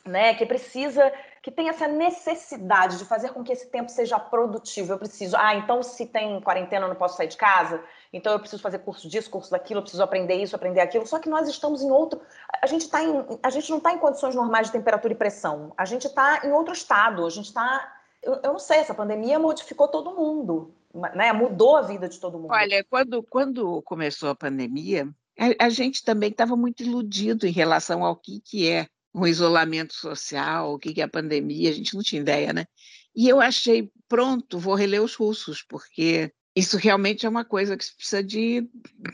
né, 0.05 0.33
que 0.33 0.45
precisa, 0.45 1.11
que 1.41 1.49
tem 1.49 1.69
essa 1.69 1.87
necessidade 1.87 2.97
de 2.97 3.05
fazer 3.05 3.29
com 3.29 3.43
que 3.43 3.53
esse 3.53 3.67
tempo 3.69 3.89
seja 3.89 4.19
produtivo. 4.19 4.91
Eu 4.91 4.97
preciso, 4.97 5.37
ah, 5.37 5.55
então 5.55 5.81
se 5.81 6.05
tem 6.05 6.41
quarentena 6.41 6.85
eu 6.85 6.89
não 6.89 6.95
posso 6.97 7.15
sair 7.15 7.27
de 7.27 7.37
casa, 7.37 7.81
então 8.11 8.33
eu 8.33 8.39
preciso 8.39 8.61
fazer 8.61 8.79
curso 8.79 9.07
disso, 9.07 9.29
curso 9.29 9.51
daquilo, 9.51 9.79
eu 9.79 9.83
preciso 9.83 10.03
aprender 10.03 10.35
isso, 10.35 10.55
aprender 10.55 10.81
aquilo. 10.81 11.07
Só 11.07 11.17
que 11.17 11.29
nós 11.29 11.47
estamos 11.47 11.81
em 11.81 11.91
outro, 11.91 12.19
a 12.61 12.67
gente 12.67 12.89
tá 12.89 13.01
em, 13.01 13.25
a 13.41 13.49
gente 13.49 13.69
não 13.69 13.77
está 13.77 13.93
em 13.93 13.99
condições 13.99 14.35
normais 14.35 14.67
de 14.67 14.73
temperatura 14.73 15.13
e 15.13 15.17
pressão. 15.17 15.71
A 15.77 15.85
gente 15.85 16.07
está 16.07 16.41
em 16.43 16.51
outro 16.51 16.73
estado, 16.73 17.25
a 17.25 17.29
gente 17.29 17.45
está 17.45 17.99
eu, 18.21 18.39
eu 18.43 18.51
não 18.51 18.59
sei, 18.59 18.77
essa 18.77 18.93
pandemia 18.93 19.39
modificou 19.39 19.87
todo 19.87 20.11
mundo 20.11 20.75
né, 21.15 21.31
mudou 21.33 21.77
a 21.77 21.81
vida 21.81 22.07
de 22.07 22.19
todo 22.19 22.39
mundo. 22.39 22.51
Olha, 22.51 22.83
quando, 22.89 23.23
quando 23.23 23.81
começou 23.83 24.29
a 24.29 24.35
pandemia, 24.35 25.07
a, 25.37 25.65
a 25.65 25.69
gente 25.69 26.03
também 26.03 26.29
estava 26.29 26.55
muito 26.55 26.83
iludido 26.83 27.47
em 27.47 27.51
relação 27.51 28.03
ao 28.03 28.15
que, 28.15 28.39
que 28.41 28.69
é 28.69 28.87
o 29.13 29.27
isolamento 29.27 29.93
social, 29.93 30.73
o 30.73 30.79
que, 30.79 30.93
que 30.93 31.01
é 31.01 31.03
a 31.03 31.09
pandemia, 31.09 31.69
a 31.69 31.73
gente 31.73 31.95
não 31.95 32.01
tinha 32.01 32.21
ideia, 32.21 32.53
né? 32.53 32.65
E 33.15 33.27
eu 33.27 33.41
achei, 33.41 33.91
pronto, 34.07 34.57
vou 34.57 34.73
reler 34.73 35.01
os 35.01 35.15
russos, 35.15 35.61
porque 35.61 36.31
isso 36.55 36.77
realmente 36.77 37.25
é 37.25 37.29
uma 37.29 37.43
coisa 37.43 37.75
que 37.75 37.85
precisa 37.95 38.23
de 38.23 38.69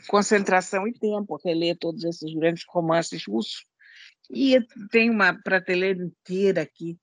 concentração 0.06 0.86
e 0.86 0.92
tempo, 0.92 1.40
reler 1.44 1.76
todos 1.78 2.04
esses 2.04 2.32
grandes 2.34 2.64
romances 2.68 3.24
russos. 3.26 3.64
E 4.30 4.60
tem 4.90 5.10
uma 5.10 5.32
prateleira 5.32 6.02
inteira 6.02 6.62
aqui 6.62 6.96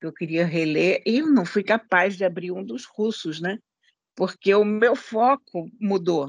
que 0.00 0.06
eu 0.06 0.12
queria 0.12 0.44
reler, 0.44 1.00
e 1.06 1.18
eu 1.18 1.28
não 1.28 1.46
fui 1.46 1.62
capaz 1.62 2.16
de 2.16 2.24
abrir 2.24 2.50
um 2.50 2.64
dos 2.64 2.84
russos, 2.84 3.40
né? 3.40 3.58
Porque 4.14 4.54
o 4.54 4.64
meu 4.64 4.94
foco 4.94 5.70
mudou 5.80 6.28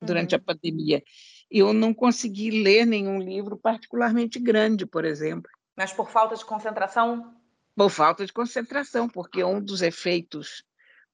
durante 0.00 0.34
uhum. 0.34 0.40
a 0.40 0.44
pandemia. 0.44 1.02
Eu 1.50 1.72
não 1.72 1.92
consegui 1.92 2.50
ler 2.62 2.86
nenhum 2.86 3.18
livro 3.18 3.56
particularmente 3.56 4.38
grande, 4.38 4.86
por 4.86 5.04
exemplo. 5.04 5.50
Mas 5.76 5.92
por 5.92 6.08
falta 6.10 6.36
de 6.36 6.44
concentração? 6.44 7.34
Por 7.76 7.90
falta 7.90 8.24
de 8.24 8.32
concentração, 8.32 9.08
porque 9.08 9.42
um 9.42 9.60
dos 9.60 9.82
efeitos 9.82 10.64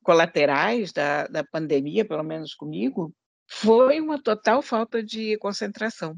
colaterais 0.03 0.93
da, 0.93 1.27
da 1.27 1.45
pandemia, 1.45 2.05
pelo 2.05 2.23
menos 2.23 2.55
comigo, 2.55 3.15
foi 3.47 4.01
uma 4.01 4.23
total 4.23 4.63
falta 4.63 5.03
de 5.03 5.37
concentração. 5.39 6.17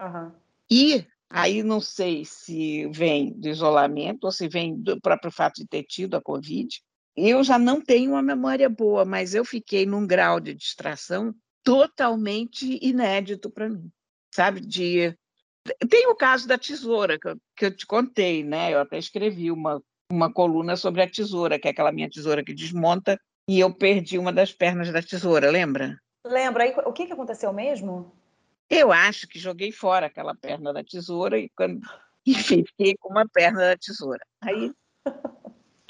Uhum. 0.00 0.32
E 0.70 1.06
aí 1.28 1.62
não 1.62 1.80
sei 1.80 2.24
se 2.24 2.86
vem 2.88 3.32
do 3.32 3.48
isolamento 3.48 4.24
ou 4.24 4.32
se 4.32 4.48
vem 4.48 4.76
do 4.76 5.00
próprio 5.00 5.30
fato 5.30 5.56
de 5.56 5.66
ter 5.66 5.84
tido 5.84 6.16
a 6.16 6.22
Covid. 6.22 6.82
Eu 7.20 7.44
já 7.44 7.58
não 7.58 7.80
tenho 7.80 8.12
uma 8.12 8.22
memória 8.22 8.68
boa, 8.68 9.04
mas 9.04 9.34
eu 9.34 9.44
fiquei 9.44 9.84
num 9.84 10.06
grau 10.06 10.40
de 10.40 10.54
distração 10.54 11.34
totalmente 11.62 12.78
inédito 12.82 13.50
para 13.50 13.68
mim, 13.68 13.90
sabe? 14.34 14.60
De 14.60 15.14
tem 15.90 16.06
o 16.08 16.16
caso 16.16 16.48
da 16.48 16.56
tesoura 16.56 17.18
que 17.18 17.28
eu, 17.28 17.36
que 17.56 17.66
eu 17.66 17.76
te 17.76 17.86
contei, 17.86 18.42
né? 18.42 18.72
Eu 18.72 18.80
até 18.80 18.98
escrevi 18.98 19.50
uma 19.50 19.82
uma 20.10 20.32
coluna 20.32 20.76
sobre 20.76 21.02
a 21.02 21.08
tesoura, 21.08 21.58
que 21.58 21.68
é 21.68 21.70
aquela 21.70 21.92
minha 21.92 22.10
tesoura 22.10 22.44
que 22.44 22.52
desmonta, 22.52 23.18
e 23.48 23.60
eu 23.60 23.72
perdi 23.72 24.18
uma 24.18 24.32
das 24.32 24.52
pernas 24.52 24.92
da 24.92 25.00
tesoura, 25.00 25.50
lembra? 25.50 25.96
Lembra. 26.26 26.64
Aí, 26.64 26.74
o 26.84 26.92
que, 26.92 27.06
que 27.06 27.12
aconteceu 27.12 27.52
mesmo? 27.52 28.12
Eu 28.68 28.92
acho 28.92 29.26
que 29.26 29.38
joguei 29.38 29.72
fora 29.72 30.06
aquela 30.06 30.34
perna 30.34 30.72
da 30.72 30.84
tesoura 30.84 31.38
e 31.38 31.48
quando 31.50 31.80
enfim, 32.26 32.64
fiquei 32.64 32.96
com 32.96 33.08
uma 33.08 33.26
perna 33.28 33.60
da 33.60 33.76
tesoura. 33.76 34.24
Aí 34.42 34.72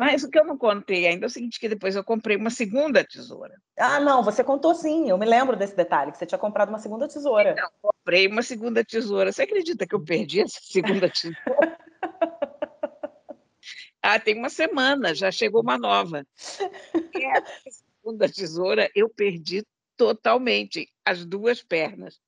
mas 0.01 0.25
o 0.25 0.31
que 0.31 0.39
eu 0.39 0.47
não 0.47 0.57
contei 0.57 1.07
ainda 1.07 1.27
é 1.27 1.29
o 1.29 1.31
seguinte, 1.31 1.61
que 1.61 1.69
depois 1.69 1.95
eu 1.95 2.03
comprei 2.03 2.35
uma 2.35 2.49
segunda 2.49 3.05
tesoura. 3.05 3.55
Ah, 3.79 4.01
não, 4.01 4.23
você 4.23 4.43
contou 4.43 4.75
sim, 4.75 5.11
eu 5.11 5.19
me 5.19 5.27
lembro 5.27 5.59
desse 5.59 5.77
detalhe, 5.77 6.11
que 6.11 6.17
você 6.17 6.25
tinha 6.25 6.39
comprado 6.39 6.71
uma 6.71 6.79
segunda 6.79 7.07
tesoura. 7.07 7.51
Então, 7.51 7.71
comprei 7.83 8.27
uma 8.27 8.43
segunda 8.43 8.83
tesoura. 8.83 9.31
Você 9.31 9.43
acredita 9.43 9.87
que 9.87 9.95
eu 9.95 10.03
perdi 10.03 10.41
essa 10.41 10.59
segunda 10.65 11.11
tesoura? 11.11 11.79
Ah, 14.01 14.19
tem 14.19 14.39
uma 14.39 14.49
semana, 14.49 15.15
já 15.15 15.31
chegou 15.31 15.61
uma 15.61 15.77
nova. 15.77 16.27
E 17.15 17.25
a 17.27 17.45
segunda 18.01 18.27
tesoura 18.27 18.91
eu 18.95 19.07
perdi 19.11 19.63
totalmente 19.99 20.89
as 21.05 21.27
duas 21.27 21.63
pernas. 21.63 22.19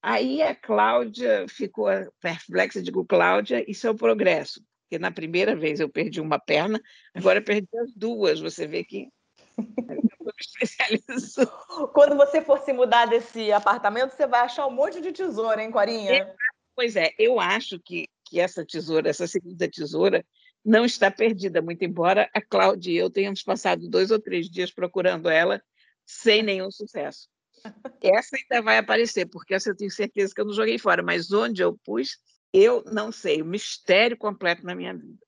Aí 0.00 0.40
a 0.40 0.54
Cláudia 0.54 1.46
ficou 1.50 1.88
perplexa, 2.18 2.80
digo, 2.80 3.04
Cláudia, 3.04 3.62
isso 3.70 3.86
é 3.86 3.90
o 3.90 3.94
progresso. 3.94 4.64
Porque 4.92 4.98
na 4.98 5.10
primeira 5.10 5.56
vez 5.56 5.80
eu 5.80 5.88
perdi 5.88 6.20
uma 6.20 6.38
perna, 6.38 6.78
agora 7.14 7.38
eu 7.38 7.42
perdi 7.42 7.66
as 7.78 7.94
duas. 7.94 8.38
Você 8.40 8.66
vê 8.66 8.84
que 8.84 9.08
Quando 11.94 12.14
você 12.14 12.42
for 12.42 12.58
se 12.58 12.74
mudar 12.74 13.06
desse 13.06 13.50
apartamento, 13.52 14.14
você 14.14 14.26
vai 14.26 14.40
achar 14.40 14.66
um 14.66 14.70
monte 14.70 15.00
de 15.00 15.10
tesoura, 15.10 15.62
hein, 15.62 15.70
Corinha? 15.70 16.36
Pois 16.76 16.94
é, 16.94 17.10
eu 17.18 17.40
acho 17.40 17.80
que, 17.80 18.06
que 18.26 18.38
essa 18.38 18.66
tesoura, 18.66 19.08
essa 19.08 19.26
segunda 19.26 19.66
tesoura, 19.66 20.22
não 20.62 20.84
está 20.84 21.10
perdida, 21.10 21.62
muito 21.62 21.82
embora 21.86 22.28
a 22.34 22.42
Cláudia 22.42 22.92
e 22.92 22.98
eu 22.98 23.08
tenhamos 23.08 23.42
passado 23.42 23.88
dois 23.88 24.10
ou 24.10 24.20
três 24.20 24.50
dias 24.50 24.70
procurando 24.70 25.30
ela 25.30 25.62
sem 26.04 26.42
nenhum 26.42 26.70
sucesso. 26.70 27.30
Essa 28.02 28.36
ainda 28.36 28.60
vai 28.60 28.76
aparecer, 28.76 29.24
porque 29.24 29.54
essa 29.54 29.70
eu 29.70 29.76
tenho 29.76 29.90
certeza 29.90 30.34
que 30.34 30.40
eu 30.40 30.44
não 30.44 30.52
joguei 30.52 30.78
fora, 30.78 31.02
mas 31.02 31.32
onde 31.32 31.62
eu 31.62 31.78
pus, 31.82 32.18
eu 32.52 32.84
não 32.86 33.10
sei, 33.10 33.42
um 33.42 33.46
mistério 33.46 34.16
completo 34.16 34.64
na 34.64 34.74
minha 34.74 34.94
vida. 34.94 35.18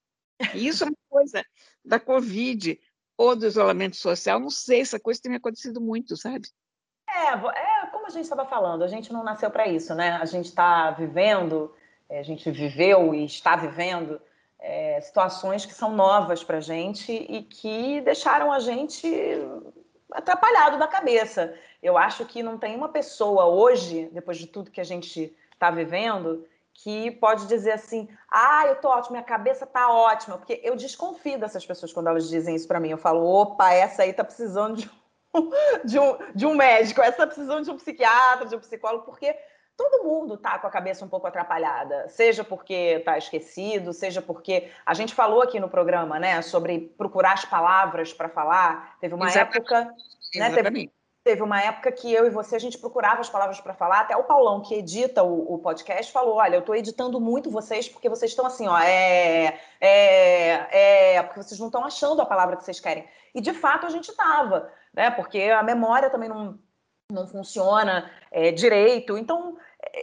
E 0.54 0.66
isso 0.66 0.84
é 0.84 0.88
uma 0.88 0.96
coisa 1.08 1.44
da 1.84 1.98
Covid 1.98 2.78
ou 3.16 3.36
do 3.36 3.46
isolamento 3.46 3.96
social, 3.96 4.40
não 4.40 4.50
sei, 4.50 4.80
essa 4.80 4.98
coisa 4.98 5.20
tem 5.22 5.30
me 5.30 5.38
acontecido 5.38 5.80
muito, 5.80 6.16
sabe? 6.16 6.48
É, 7.08 7.28
é 7.28 7.86
como 7.86 8.06
a 8.06 8.10
gente 8.10 8.24
estava 8.24 8.44
falando, 8.44 8.82
a 8.82 8.88
gente 8.88 9.12
não 9.12 9.22
nasceu 9.22 9.50
para 9.50 9.68
isso, 9.68 9.94
né? 9.94 10.12
A 10.12 10.24
gente 10.24 10.46
está 10.46 10.90
vivendo, 10.90 11.72
a 12.10 12.22
gente 12.22 12.50
viveu 12.50 13.14
e 13.14 13.24
está 13.24 13.54
vivendo 13.54 14.20
é, 14.58 15.00
situações 15.00 15.64
que 15.64 15.74
são 15.74 15.94
novas 15.94 16.42
para 16.42 16.58
a 16.58 16.60
gente 16.60 17.12
e 17.12 17.42
que 17.42 18.00
deixaram 18.00 18.52
a 18.52 18.58
gente 18.58 19.08
atrapalhado 20.10 20.78
da 20.78 20.88
cabeça. 20.88 21.54
Eu 21.82 21.96
acho 21.98 22.24
que 22.24 22.42
não 22.42 22.58
tem 22.58 22.74
uma 22.74 22.88
pessoa 22.88 23.46
hoje, 23.46 24.08
depois 24.12 24.38
de 24.38 24.46
tudo 24.46 24.70
que 24.70 24.80
a 24.80 24.84
gente 24.84 25.36
está 25.52 25.70
vivendo, 25.70 26.46
que 26.74 27.12
pode 27.12 27.46
dizer 27.46 27.72
assim: 27.72 28.08
ah, 28.30 28.64
eu 28.66 28.76
tô 28.76 28.88
ótima, 28.88 29.12
minha 29.12 29.22
cabeça 29.22 29.64
tá 29.64 29.90
ótima, 29.90 30.36
porque 30.36 30.60
eu 30.62 30.76
desconfio 30.76 31.38
dessas 31.38 31.64
pessoas 31.64 31.92
quando 31.92 32.08
elas 32.08 32.28
dizem 32.28 32.54
isso 32.54 32.68
para 32.68 32.80
mim. 32.80 32.90
Eu 32.90 32.98
falo: 32.98 33.24
opa, 33.24 33.72
essa 33.72 34.02
aí 34.02 34.12
tá 34.12 34.24
precisando 34.24 34.76
de 34.76 34.90
um, 35.34 35.50
de 35.84 35.98
um, 35.98 36.18
de 36.34 36.46
um 36.46 36.54
médico, 36.54 37.00
essa 37.00 37.18
tá 37.18 37.26
precisando 37.26 37.64
de 37.64 37.70
um 37.70 37.76
psiquiatra, 37.76 38.46
de 38.46 38.56
um 38.56 38.60
psicólogo, 38.60 39.04
porque 39.04 39.36
todo 39.76 40.04
mundo 40.04 40.36
tá 40.36 40.58
com 40.58 40.66
a 40.66 40.70
cabeça 40.70 41.04
um 41.04 41.08
pouco 41.08 41.26
atrapalhada, 41.26 42.08
seja 42.08 42.44
porque 42.44 43.00
tá 43.04 43.18
esquecido, 43.18 43.92
seja 43.92 44.22
porque 44.22 44.70
a 44.84 44.94
gente 44.94 45.14
falou 45.14 45.42
aqui 45.42 45.58
no 45.58 45.68
programa, 45.68 46.18
né, 46.18 46.40
sobre 46.42 46.92
procurar 46.96 47.32
as 47.32 47.44
palavras 47.44 48.12
para 48.12 48.28
falar. 48.28 48.96
Teve 49.00 49.14
uma 49.14 49.26
Exatamente. 49.26 49.56
época, 49.56 49.94
né, 50.36 50.50
teve, 50.50 50.90
teve, 51.24 51.42
uma 51.42 51.60
época 51.60 51.90
que 51.90 52.12
eu 52.12 52.26
e 52.26 52.30
você 52.30 52.54
a 52.54 52.60
gente 52.60 52.78
procurava 52.78 53.20
as 53.20 53.30
palavras 53.30 53.60
para 53.60 53.74
falar. 53.74 54.00
Até 54.00 54.16
o 54.16 54.24
Paulão 54.24 54.60
que 54.60 54.74
edita 54.74 55.22
o, 55.22 55.54
o 55.54 55.58
podcast 55.58 56.12
falou: 56.12 56.36
olha, 56.36 56.56
eu 56.56 56.60
estou 56.60 56.76
editando 56.76 57.20
muito 57.20 57.50
vocês 57.50 57.88
porque 57.88 58.08
vocês 58.08 58.30
estão 58.30 58.46
assim, 58.46 58.68
ó, 58.68 58.78
é, 58.78 59.58
é, 59.80 61.14
é, 61.16 61.22
porque 61.22 61.42
vocês 61.42 61.58
não 61.58 61.68
estão 61.68 61.84
achando 61.84 62.20
a 62.20 62.26
palavra 62.26 62.56
que 62.56 62.64
vocês 62.64 62.78
querem. 62.78 63.08
E 63.34 63.40
de 63.40 63.54
fato 63.54 63.86
a 63.86 63.90
gente 63.90 64.10
estava, 64.10 64.70
né? 64.92 65.10
Porque 65.10 65.40
a 65.42 65.62
memória 65.62 66.10
também 66.10 66.28
não 66.28 66.58
não 67.12 67.26
funciona 67.26 68.10
é, 68.30 68.50
direito. 68.50 69.18
Então, 69.18 69.56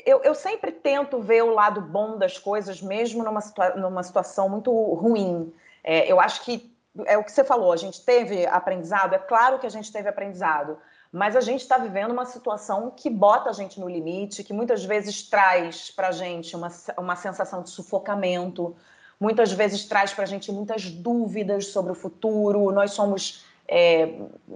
eu, 0.05 0.21
eu, 0.23 0.36
sempre 0.36 0.71
tento 0.71 1.19
ver 1.19 1.43
o 1.43 1.53
lado 1.53 1.81
bom 1.81 2.17
das 2.17 2.38
coisas, 2.38 2.81
mesmo 2.81 3.23
numa, 3.23 3.41
situa 3.41 3.71
numa 3.71 4.03
situação 4.03 4.47
muito 4.47 4.71
ruim. 4.93 5.53
É, 5.84 6.12
eu 6.12 6.19
acho 6.19 6.43
que 6.43 6.70
é 7.06 7.17
o 7.17 7.23
que 7.23 7.32
você 7.32 7.43
falou, 7.43 7.71
a 7.71 7.77
gente 7.77 8.04
teve 8.04 8.45
aprendizado, 8.45 9.13
é 9.13 9.19
claro 9.19 9.60
que 9.60 9.65
a 9.65 9.69
gente 9.69 9.91
teve 9.91 10.10
aprendizado, 10.10 10.77
mas 11.12 11.36
a 11.36 11.41
gente 11.41 11.62
está 11.62 11.77
vivendo 11.77 12.12
uma 12.12 12.25
situação 12.25 12.91
que 12.95 13.10
bota 13.10 13.49
a 13.49 13.54
gente 13.54 13.80
no 13.80 13.89
limite, 13.89 14.43
que 14.43 14.54
muitas 14.54 14.84
vezes 14.84 15.23
traz 15.23 15.91
para 15.91 16.10
a 16.10 16.12
gente 16.12 16.56
uma, 16.56 16.69
uma 16.97 17.15
sensação 17.15 17.62
de 17.62 17.69
sufocamento, 17.69 18.75
muitas 19.19 19.51
vezes 19.51 19.86
traz 19.86 20.13
para 20.13 20.23
a 20.23 20.27
gente 20.27 20.51
muitas 20.51 20.89
dúvidas 20.89 21.67
sobre 21.67 21.91
o 21.91 21.95
futuro. 21.95 22.71
Nós 22.71 22.91
somos 22.91 23.45
é, 23.67 24.15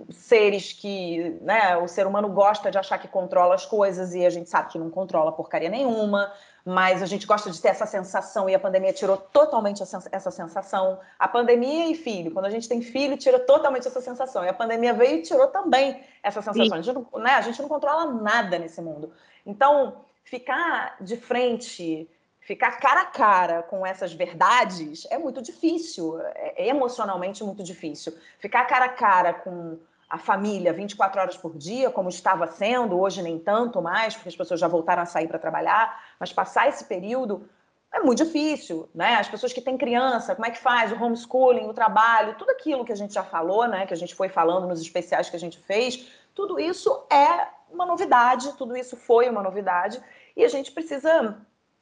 seres 0.09 0.73
que 0.73 1.37
né, 1.41 1.77
o 1.77 1.87
ser 1.87 2.07
humano 2.07 2.29
gosta 2.29 2.71
de 2.71 2.77
achar 2.77 2.97
que 2.97 3.07
controla 3.07 3.55
as 3.55 3.65
coisas 3.65 4.15
e 4.15 4.25
a 4.25 4.29
gente 4.29 4.49
sabe 4.49 4.71
que 4.71 4.79
não 4.79 4.89
controla 4.89 5.31
porcaria 5.31 5.69
nenhuma, 5.69 6.31
mas 6.65 7.03
a 7.03 7.05
gente 7.05 7.27
gosta 7.27 7.51
de 7.51 7.61
ter 7.61 7.67
essa 7.67 7.85
sensação 7.85 8.49
e 8.49 8.55
a 8.55 8.59
pandemia 8.59 8.91
tirou 8.91 9.17
totalmente 9.17 9.83
essa 9.83 10.31
sensação. 10.31 10.99
A 11.19 11.27
pandemia 11.27 11.91
e 11.91 11.95
filho, 11.95 12.31
quando 12.31 12.45
a 12.45 12.49
gente 12.49 12.67
tem 12.67 12.81
filho, 12.81 13.15
tira 13.17 13.37
totalmente 13.37 13.87
essa 13.87 14.01
sensação. 14.01 14.43
E 14.43 14.49
a 14.49 14.53
pandemia 14.53 14.91
veio 14.91 15.19
e 15.19 15.21
tirou 15.21 15.47
também 15.47 16.03
essa 16.23 16.41
sensação. 16.41 16.75
A 16.75 16.81
gente, 16.81 16.95
não, 16.95 17.21
né, 17.21 17.35
a 17.35 17.41
gente 17.41 17.61
não 17.61 17.69
controla 17.69 18.11
nada 18.11 18.57
nesse 18.57 18.81
mundo. 18.81 19.13
Então, 19.45 19.97
ficar 20.23 20.97
de 20.99 21.15
frente 21.17 22.09
ficar 22.45 22.79
cara 22.79 23.01
a 23.01 23.05
cara 23.05 23.63
com 23.63 23.85
essas 23.85 24.13
verdades 24.13 25.07
é 25.09 25.17
muito 25.17 25.41
difícil, 25.41 26.19
é, 26.19 26.65
é 26.65 26.67
emocionalmente 26.67 27.43
muito 27.43 27.63
difícil. 27.63 28.15
Ficar 28.39 28.65
cara 28.65 28.85
a 28.85 28.89
cara 28.89 29.33
com 29.33 29.79
a 30.15 30.17
família 30.17 30.71
24 30.71 31.19
horas 31.19 31.35
por 31.35 31.57
dia, 31.57 31.91
como 31.91 32.07
estava 32.07 32.47
sendo, 32.47 32.97
hoje 32.97 33.21
nem 33.21 33.37
tanto 33.37 33.81
mais, 33.81 34.15
porque 34.15 34.29
as 34.29 34.35
pessoas 34.35 34.61
já 34.61 34.67
voltaram 34.67 35.03
a 35.03 35.05
sair 35.05 35.27
para 35.27 35.37
trabalhar, 35.37 36.01
mas 36.17 36.31
passar 36.31 36.69
esse 36.69 36.85
período 36.85 37.49
é 37.93 37.99
muito 37.99 38.23
difícil, 38.23 38.89
né? 38.95 39.15
As 39.15 39.27
pessoas 39.27 39.51
que 39.51 39.59
têm 39.59 39.77
criança, 39.77 40.33
como 40.33 40.45
é 40.47 40.51
que 40.51 40.57
faz? 40.57 40.89
O 40.93 40.95
homeschooling, 40.95 41.67
o 41.67 41.73
trabalho, 41.73 42.35
tudo 42.37 42.49
aquilo 42.51 42.85
que 42.85 42.93
a 42.93 42.95
gente 42.95 43.13
já 43.13 43.23
falou, 43.23 43.67
né? 43.67 43.85
Que 43.85 43.93
a 43.93 43.97
gente 43.97 44.15
foi 44.15 44.29
falando 44.29 44.67
nos 44.67 44.79
especiais 44.79 45.29
que 45.29 45.35
a 45.35 45.39
gente 45.39 45.59
fez, 45.59 46.07
tudo 46.33 46.57
isso 46.57 47.05
é 47.11 47.47
uma 47.69 47.85
novidade, 47.85 48.53
tudo 48.53 48.75
isso 48.77 48.95
foi 48.95 49.27
uma 49.27 49.43
novidade, 49.43 50.01
e 50.35 50.45
a 50.45 50.47
gente 50.47 50.71
precisa 50.71 51.37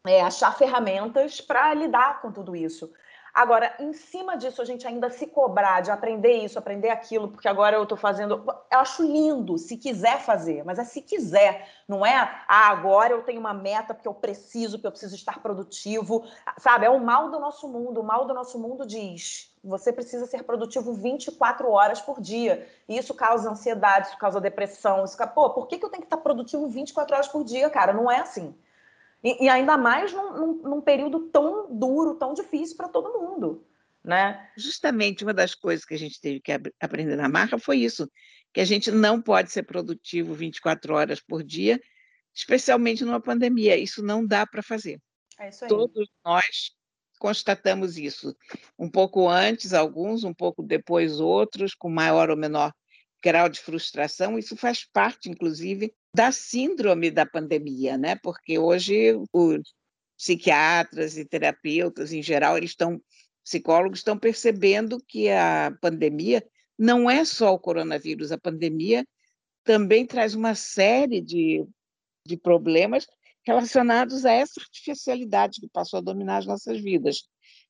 é, 0.07 0.21
achar 0.21 0.57
ferramentas 0.57 1.39
para 1.39 1.71
lidar 1.75 2.19
com 2.19 2.31
tudo 2.31 2.55
isso. 2.55 2.91
Agora, 3.33 3.73
em 3.79 3.93
cima 3.93 4.37
disso, 4.37 4.61
a 4.61 4.65
gente 4.65 4.85
ainda 4.85 5.09
se 5.09 5.25
cobrar 5.25 5.81
de 5.81 5.89
aprender 5.89 6.33
isso, 6.43 6.59
aprender 6.59 6.89
aquilo, 6.89 7.29
porque 7.29 7.47
agora 7.47 7.75
eu 7.75 7.81
estou 7.81 7.97
fazendo. 7.97 8.43
Eu 8.71 8.79
acho 8.79 9.01
lindo, 9.01 9.57
se 9.57 9.75
quiser 9.75 10.19
fazer, 10.21 10.63
mas 10.63 10.77
é 10.77 10.83
se 10.83 11.01
quiser, 11.01 11.67
não 11.87 12.05
é? 12.05 12.13
Ah, 12.47 12.69
agora 12.69 13.11
eu 13.11 13.23
tenho 13.23 13.39
uma 13.39 13.53
meta 13.53 13.95
porque 13.95 14.07
eu 14.07 14.13
preciso, 14.13 14.77
porque 14.77 14.85
eu 14.85 14.91
preciso 14.91 15.15
estar 15.15 15.41
produtivo. 15.41 16.23
Sabe? 16.59 16.85
É 16.85 16.91
o 16.91 16.99
mal 16.99 17.31
do 17.31 17.39
nosso 17.39 17.67
mundo. 17.67 18.01
O 18.01 18.03
mal 18.03 18.25
do 18.25 18.35
nosso 18.35 18.59
mundo 18.59 18.85
diz: 18.85 19.51
você 19.63 19.91
precisa 19.91 20.27
ser 20.27 20.43
produtivo 20.43 20.93
24 20.93 21.67
horas 21.71 21.99
por 21.99 22.21
dia. 22.21 22.67
E 22.87 22.95
isso 22.97 23.15
causa 23.15 23.49
ansiedade, 23.49 24.09
isso 24.09 24.17
causa 24.19 24.39
depressão. 24.39 25.05
Isso... 25.05 25.17
Pô, 25.33 25.49
por 25.49 25.65
que, 25.67 25.79
que 25.79 25.85
eu 25.85 25.89
tenho 25.89 26.03
que 26.03 26.07
estar 26.07 26.17
produtivo 26.17 26.67
24 26.67 27.15
horas 27.15 27.27
por 27.27 27.43
dia, 27.43 27.67
cara? 27.71 27.93
Não 27.93 28.11
é 28.11 28.19
assim. 28.19 28.53
E, 29.23 29.45
e 29.45 29.49
ainda 29.49 29.77
mais 29.77 30.11
num, 30.11 30.33
num, 30.33 30.53
num, 30.69 30.81
período 30.81 31.27
tão 31.29 31.73
duro, 31.73 32.15
tão 32.15 32.33
difícil 32.33 32.75
para 32.75 32.89
todo 32.89 33.19
mundo. 33.19 33.65
Né? 34.03 34.51
Justamente 34.57 35.23
uma 35.23 35.33
das 35.33 35.55
coisas 35.55 35.85
que 35.85 35.93
a 35.93 35.97
gente 35.97 36.19
teve 36.19 36.41
que 36.41 36.51
aprender 36.79 37.15
na 37.15 37.29
marca 37.29 37.57
foi 37.57 37.77
isso, 37.77 38.11
que 38.53 38.59
a 38.59 38.65
gente 38.65 38.91
não 38.91 39.21
pode 39.21 39.51
ser 39.51 39.63
produtivo 39.63 40.33
24 40.33 40.93
horas 40.93 41.21
por 41.21 41.41
dia, 41.41 41.81
especialmente 42.35 43.05
numa 43.05 43.21
pandemia. 43.21 43.77
Isso 43.77 44.03
não 44.03 44.25
dá 44.25 44.45
para 44.45 44.61
fazer. 44.61 45.01
É 45.39 45.47
isso 45.47 45.63
aí. 45.63 45.69
Todos 45.69 46.09
nós 46.25 46.71
constatamos 47.17 47.97
isso. 47.97 48.35
Um 48.77 48.89
pouco 48.89 49.29
antes, 49.29 49.73
alguns, 49.73 50.25
um 50.25 50.33
pouco 50.33 50.61
depois, 50.61 51.21
outros, 51.21 51.73
com 51.73 51.89
maior 51.89 52.29
ou 52.29 52.35
menor 52.35 52.73
grau 53.23 53.47
de 53.47 53.59
frustração. 53.61 54.37
Isso 54.37 54.57
faz 54.57 54.83
parte, 54.83 55.29
inclusive, 55.29 55.93
da 56.13 56.31
síndrome 56.31 57.09
da 57.09 57.25
pandemia, 57.25 57.97
né? 57.97 58.15
Porque 58.15 58.59
hoje 58.59 59.15
os 59.31 59.73
psiquiatras 60.17 61.17
e 61.17 61.25
terapeutas 61.25 62.11
em 62.11 62.21
geral, 62.21 62.57
eles 62.57 62.71
estão 62.71 63.01
psicólogos 63.43 63.99
estão 63.99 64.17
percebendo 64.17 65.03
que 65.05 65.29
a 65.29 65.75
pandemia 65.81 66.41
não 66.79 67.09
é 67.09 67.25
só 67.25 67.53
o 67.53 67.59
coronavírus, 67.59 68.31
a 68.31 68.37
pandemia 68.37 69.05
também 69.63 70.05
traz 70.05 70.33
uma 70.33 70.55
série 70.55 71.21
de, 71.21 71.65
de 72.25 72.37
problemas 72.37 73.05
relacionados 73.45 74.25
a 74.25 74.31
essa 74.31 74.61
artificialidade 74.61 75.59
que 75.59 75.67
passou 75.67 75.99
a 75.99 76.01
dominar 76.01 76.37
as 76.37 76.45
nossas 76.45 76.79
vidas. 76.79 77.23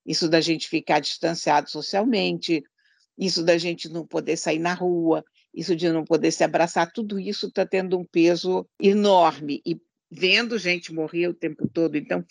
Isso 0.06 0.30
da 0.30 0.39
gente 0.39 0.70
ficar 0.70 1.00
distanciado 1.00 1.70
socialmente, 1.70 2.62
isso 3.18 3.44
da 3.44 3.58
gente 3.58 3.89
não 3.89 4.06
poder 4.06 4.38
sair 4.38 4.60
na 4.60 4.74
rua, 4.74 5.24
isso 5.54 5.76
de 5.76 5.89
não 5.89 6.04
poder 6.04 6.32
se 6.32 6.44
abraçar, 6.44 6.92
tudo 6.92 7.20
isso 7.20 7.48
está 7.48 7.66
tendo 7.66 7.98
um 7.98 8.06
peso 8.06 8.68
enorme 8.80 9.62
e 9.66 9.80
vendo 10.10 10.58
gente 10.58 10.94
morrer 10.94 11.28
o 11.28 11.34
tempo 11.34 11.68
todo. 11.68 11.96
Então, 11.96 12.24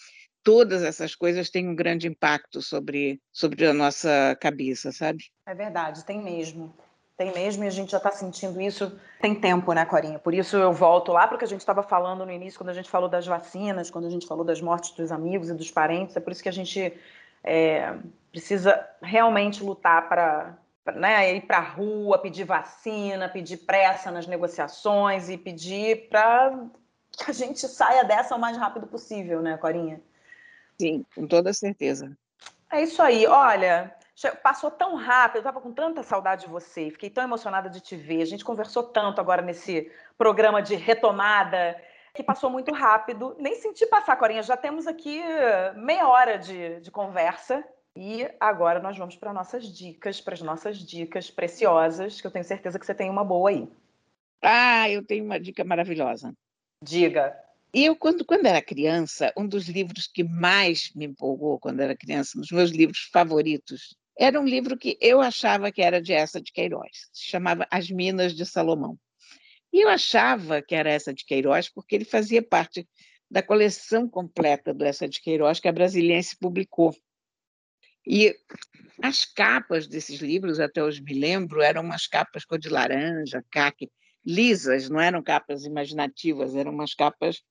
todas 0.42 0.82
essas 0.82 1.14
coisas 1.14 1.50
têm 1.50 1.68
um 1.68 1.74
grande 1.74 2.06
impacto 2.06 2.60
sobre, 2.60 3.20
sobre 3.32 3.66
a 3.66 3.72
nossa 3.72 4.36
cabeça, 4.40 4.92
sabe? 4.92 5.24
É 5.46 5.54
verdade, 5.54 6.04
tem 6.04 6.22
mesmo. 6.22 6.74
Tem 7.16 7.32
mesmo, 7.32 7.62
e 7.62 7.66
a 7.66 7.70
gente 7.70 7.92
já 7.92 7.98
está 7.98 8.10
sentindo 8.10 8.60
isso 8.60 8.98
tem 9.20 9.34
tempo, 9.34 9.72
né, 9.72 9.84
Corinha? 9.84 10.18
Por 10.18 10.34
isso 10.34 10.56
eu 10.56 10.72
volto 10.72 11.12
lá 11.12 11.28
para 11.28 11.36
o 11.36 11.38
que 11.38 11.44
a 11.44 11.48
gente 11.48 11.60
estava 11.60 11.82
falando 11.82 12.26
no 12.26 12.32
início, 12.32 12.58
quando 12.58 12.70
a 12.70 12.74
gente 12.74 12.90
falou 12.90 13.08
das 13.08 13.26
vacinas, 13.26 13.90
quando 13.90 14.06
a 14.06 14.10
gente 14.10 14.26
falou 14.26 14.44
das 14.44 14.60
mortes 14.60 14.90
dos 14.92 15.12
amigos 15.12 15.48
e 15.48 15.54
dos 15.54 15.70
parentes. 15.70 16.16
É 16.16 16.20
por 16.20 16.32
isso 16.32 16.42
que 16.42 16.48
a 16.48 16.52
gente 16.52 16.92
é, 17.44 17.94
precisa 18.32 18.84
realmente 19.00 19.62
lutar 19.62 20.08
para 20.08 20.58
né, 20.94 21.34
ir 21.36 21.42
para 21.42 21.58
a 21.58 21.60
rua, 21.60 22.18
pedir 22.18 22.44
vacina, 22.44 23.28
pedir 23.28 23.58
pressa 23.58 24.10
nas 24.10 24.26
negociações 24.26 25.28
e 25.28 25.38
pedir 25.38 26.08
para 26.08 26.66
que 27.12 27.30
a 27.30 27.34
gente 27.34 27.60
saia 27.68 28.04
dessa 28.04 28.34
o 28.34 28.38
mais 28.38 28.56
rápido 28.56 28.86
possível, 28.86 29.40
né, 29.40 29.56
Corinha? 29.56 30.00
Sim, 30.80 31.04
com 31.14 31.26
toda 31.26 31.52
certeza. 31.52 32.16
É 32.70 32.82
isso 32.82 33.02
aí. 33.02 33.26
Olha, 33.26 33.94
passou 34.42 34.70
tão 34.70 34.96
rápido, 34.96 35.36
eu 35.36 35.40
estava 35.40 35.60
com 35.60 35.72
tanta 35.72 36.02
saudade 36.02 36.46
de 36.46 36.50
você, 36.50 36.90
fiquei 36.90 37.10
tão 37.10 37.22
emocionada 37.22 37.68
de 37.68 37.80
te 37.80 37.94
ver. 37.94 38.22
A 38.22 38.26
gente 38.26 38.44
conversou 38.44 38.82
tanto 38.82 39.20
agora 39.20 39.42
nesse 39.42 39.90
programa 40.16 40.62
de 40.62 40.74
retomada 40.74 41.80
que 42.14 42.22
passou 42.22 42.50
muito 42.50 42.72
rápido. 42.72 43.36
Nem 43.38 43.54
senti 43.54 43.86
passar, 43.86 44.16
Corinha. 44.16 44.42
Já 44.42 44.56
temos 44.56 44.86
aqui 44.86 45.22
meia 45.76 46.08
hora 46.08 46.38
de, 46.38 46.80
de 46.80 46.90
conversa. 46.90 47.64
E 47.96 48.26
agora 48.40 48.80
nós 48.80 48.96
vamos 48.96 49.16
para 49.16 49.32
nossas 49.32 49.66
dicas, 49.66 50.20
para 50.20 50.34
as 50.34 50.40
nossas 50.40 50.78
dicas 50.78 51.30
preciosas, 51.30 52.20
que 52.20 52.26
eu 52.26 52.30
tenho 52.30 52.44
certeza 52.44 52.78
que 52.78 52.86
você 52.86 52.94
tem 52.94 53.10
uma 53.10 53.24
boa 53.24 53.50
aí. 53.50 53.68
Ah, 54.42 54.88
eu 54.88 55.04
tenho 55.04 55.24
uma 55.24 55.38
dica 55.38 55.62
maravilhosa. 55.62 56.34
Diga. 56.82 57.36
Eu, 57.72 57.94
quando, 57.96 58.24
quando 58.24 58.46
era 58.46 58.60
criança, 58.60 59.32
um 59.36 59.46
dos 59.46 59.68
livros 59.68 60.06
que 60.06 60.24
mais 60.24 60.90
me 60.94 61.06
empolgou 61.06 61.58
quando 61.58 61.80
era 61.80 61.96
criança, 61.96 62.36
um 62.36 62.40
dos 62.40 62.50
meus 62.50 62.70
livros 62.70 63.08
favoritos, 63.12 63.96
era 64.18 64.40
um 64.40 64.44
livro 64.44 64.76
que 64.76 64.98
eu 65.00 65.20
achava 65.20 65.70
que 65.72 65.80
era 65.80 66.00
de 66.00 66.12
essa 66.12 66.40
de 66.40 66.52
Queiroz. 66.52 67.08
Se 67.12 67.24
chamava 67.24 67.66
As 67.70 67.90
Minas 67.90 68.34
de 68.34 68.44
Salomão. 68.44 68.98
E 69.72 69.80
eu 69.80 69.88
achava 69.88 70.60
que 70.60 70.74
era 70.74 70.90
essa 70.90 71.14
de 71.14 71.24
Queiroz 71.24 71.68
porque 71.68 71.94
ele 71.94 72.04
fazia 72.04 72.42
parte 72.42 72.86
da 73.30 73.42
coleção 73.42 74.06
completa 74.06 74.74
do 74.74 74.84
Essa 74.84 75.08
de 75.08 75.18
Queiroz 75.22 75.58
que 75.58 75.68
a 75.68 75.72
Brasiliense 75.72 76.36
publicou 76.38 76.94
e 78.06 78.34
as 79.02 79.24
capas 79.24 79.86
desses 79.86 80.20
livros, 80.20 80.60
até 80.60 80.82
hoje 80.82 81.02
me 81.02 81.14
lembro, 81.14 81.60
eram 81.60 81.82
umas 81.82 82.06
capas 82.06 82.44
cor 82.44 82.58
de 82.58 82.68
laranja, 82.68 83.44
caque, 83.50 83.90
lisas, 84.24 84.88
não 84.88 85.00
eram 85.00 85.22
capas 85.22 85.64
imaginativas, 85.64 86.54
eram 86.54 86.72
umas 86.72 86.94
capas 86.94 87.42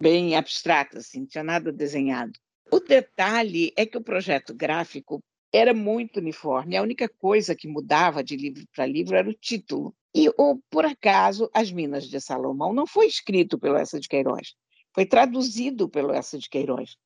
bem 0.00 0.36
abstratas, 0.36 1.06
assim, 1.06 1.20
não 1.20 1.26
tinha 1.26 1.44
nada 1.44 1.72
desenhado. 1.72 2.32
O 2.70 2.80
detalhe 2.80 3.72
é 3.76 3.84
que 3.84 3.98
o 3.98 4.02
projeto 4.02 4.54
gráfico 4.54 5.22
era 5.52 5.74
muito 5.74 6.18
uniforme, 6.18 6.76
a 6.76 6.82
única 6.82 7.08
coisa 7.08 7.54
que 7.54 7.68
mudava 7.68 8.22
de 8.22 8.36
livro 8.36 8.64
para 8.74 8.86
livro 8.86 9.16
era 9.16 9.28
o 9.28 9.34
título. 9.34 9.94
E, 10.14 10.30
ou, 10.38 10.60
por 10.70 10.84
acaso, 10.84 11.50
As 11.54 11.70
Minas 11.70 12.04
de 12.08 12.20
Salomão 12.20 12.72
não 12.72 12.86
foi 12.86 13.06
escrito 13.06 13.58
pelo 13.58 13.76
Essa 13.76 13.98
de 13.98 14.08
Queiroz, 14.08 14.54
foi 14.94 15.06
traduzido 15.06 15.88
pelo 15.88 16.12
Essa 16.12 16.38
de 16.38 16.48
Queiroz 16.48 16.96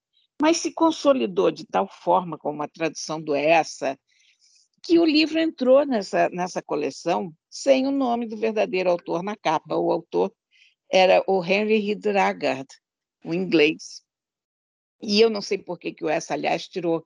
mas 0.41 0.59
se 0.59 0.73
consolidou 0.73 1.51
de 1.51 1.67
tal 1.67 1.89
forma 1.89 2.37
como 2.39 2.63
a 2.63 2.69
tradução 2.69 3.21
do 3.21 3.35
Essa, 3.35 3.99
que 4.83 4.99
o 4.99 5.05
livro 5.05 5.39
entrou 5.39 5.85
nessa, 5.85 6.29
nessa 6.29 6.63
coleção 6.63 7.33
sem 7.51 7.87
o 7.87 7.91
nome 7.91 8.27
do 8.27 8.37
verdadeiro 8.37 8.91
autor 8.91 9.23
na 9.23 9.37
capa. 9.37 9.75
O 9.77 9.91
autor 9.91 10.33
era 10.91 11.25
o 11.27 11.45
Henry 11.45 11.91
Hidragard, 11.91 12.69
o 13.25 13.35
inglês. 13.35 14.03
E 15.03 15.21
eu 15.21 15.29
não 15.29 15.43
sei 15.43 15.59
por 15.59 15.79
que, 15.79 15.93
que 15.93 16.05
o 16.05 16.09
Essa, 16.09 16.35
aliás, 16.35 16.69
tirou 16.69 17.05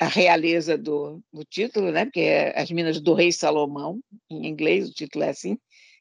a 0.00 0.06
realeza 0.06 0.76
do, 0.76 1.22
do 1.32 1.44
título, 1.44 1.92
né? 1.92 2.04
porque 2.04 2.20
é 2.20 2.60
As 2.60 2.70
Minas 2.70 3.00
do 3.00 3.14
Rei 3.14 3.30
Salomão, 3.30 4.00
em 4.28 4.46
inglês 4.46 4.88
o 4.88 4.92
título 4.92 5.24
é 5.24 5.30
assim, 5.30 5.56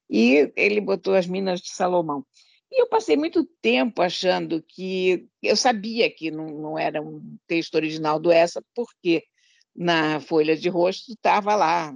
e 0.10 0.52
ele 0.56 0.82
botou 0.82 1.14
As 1.14 1.28
Minas 1.28 1.62
de 1.62 1.70
Salomão. 1.70 2.26
E 2.76 2.82
eu 2.82 2.88
passei 2.88 3.16
muito 3.16 3.46
tempo 3.62 4.02
achando 4.02 4.60
que 4.64 5.28
eu 5.44 5.56
sabia 5.56 6.10
que 6.10 6.32
não, 6.32 6.48
não 6.48 6.80
era 6.80 7.00
um 7.00 7.38
texto 7.46 7.76
original 7.76 8.20
do 8.20 8.32
Essa, 8.32 8.66
porque 8.74 9.24
na 9.76 10.20
folha 10.20 10.58
de 10.58 10.70
rosto 10.70 11.12
estava 11.12 11.56
lá, 11.56 11.96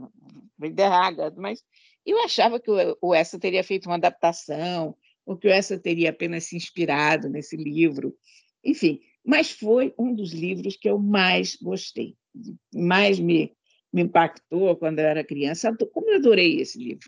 Derraga, 0.74 1.34
mas 1.36 1.64
eu 2.06 2.24
achava 2.24 2.60
que 2.60 2.70
o 3.02 3.14
Essa 3.14 3.40
teria 3.40 3.64
feito 3.64 3.88
uma 3.88 3.96
adaptação, 3.96 4.96
ou 5.26 5.36
que 5.36 5.48
o 5.48 5.52
Essa 5.52 5.80
teria 5.80 6.12
apenas 6.12 6.44
se 6.44 6.56
inspirado 6.56 7.28
nesse 7.28 7.58
livro. 7.58 8.16
Enfim, 8.64 9.00
mas 9.26 9.50
foi 9.50 9.96
um 9.98 10.14
dos 10.14 10.32
livros 10.32 10.78
que 10.78 10.88
eu 10.88 11.00
mais 11.00 11.56
gostei, 11.56 12.16
mais 12.72 13.20
me, 13.20 13.52
me 13.92 14.04
impactou 14.04 14.76
quando 14.76 15.00
eu 15.00 15.06
era 15.06 15.24
criança. 15.24 15.76
Como 15.92 16.08
eu 16.12 16.18
adorei 16.18 16.62
esse 16.62 16.78
livro. 16.78 17.08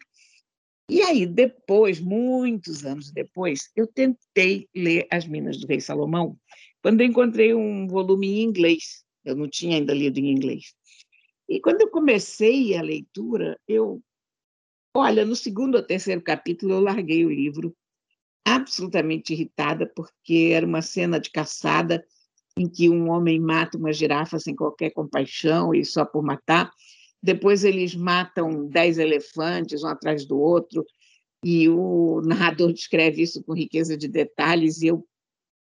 E 0.90 1.04
aí, 1.04 1.28
depois, 1.28 2.00
muitos 2.00 2.84
anos 2.84 3.12
depois, 3.12 3.70
eu 3.76 3.86
tentei 3.86 4.68
ler 4.76 5.08
As 5.12 5.28
Minas 5.28 5.58
do 5.58 5.68
Rei 5.68 5.80
Salomão, 5.80 6.36
quando 6.82 7.02
eu 7.02 7.08
encontrei 7.08 7.54
um 7.54 7.88
volume 7.88 8.28
em 8.28 8.42
inglês. 8.42 9.04
Eu 9.24 9.36
não 9.36 9.48
tinha 9.48 9.78
ainda 9.78 9.94
lido 9.94 10.18
em 10.18 10.32
inglês. 10.32 10.74
E 11.48 11.60
quando 11.60 11.82
eu 11.82 11.90
comecei 11.90 12.76
a 12.76 12.82
leitura, 12.82 13.60
eu. 13.68 14.02
Olha, 14.96 15.24
no 15.24 15.36
segundo 15.36 15.76
ou 15.76 15.84
terceiro 15.84 16.22
capítulo, 16.22 16.74
eu 16.74 16.80
larguei 16.80 17.24
o 17.24 17.30
livro, 17.30 17.76
absolutamente 18.44 19.34
irritada, 19.34 19.86
porque 19.96 20.52
era 20.54 20.66
uma 20.66 20.82
cena 20.82 21.20
de 21.20 21.30
caçada 21.30 22.04
em 22.58 22.68
que 22.68 22.90
um 22.90 23.10
homem 23.12 23.40
mata 23.40 23.78
uma 23.78 23.94
girafa 23.94 24.40
sem 24.40 24.56
qualquer 24.56 24.90
compaixão 24.90 25.74
e 25.74 25.86
só 25.86 26.04
por 26.04 26.24
matar. 26.24 26.72
Depois 27.22 27.64
eles 27.64 27.96
matam 27.96 28.68
dez 28.68 28.98
elefantes, 28.98 29.84
um 29.84 29.88
atrás 29.88 30.26
do 30.26 30.40
outro, 30.40 30.86
e 31.44 31.68
o 31.70 32.22
narrador 32.26 32.72
descreve 32.74 33.22
isso 33.22 33.44
com 33.44 33.54
riqueza 33.54 33.98
de 33.98 34.08
detalhes, 34.08 34.82
e 34.82 34.88
eu 34.88 35.06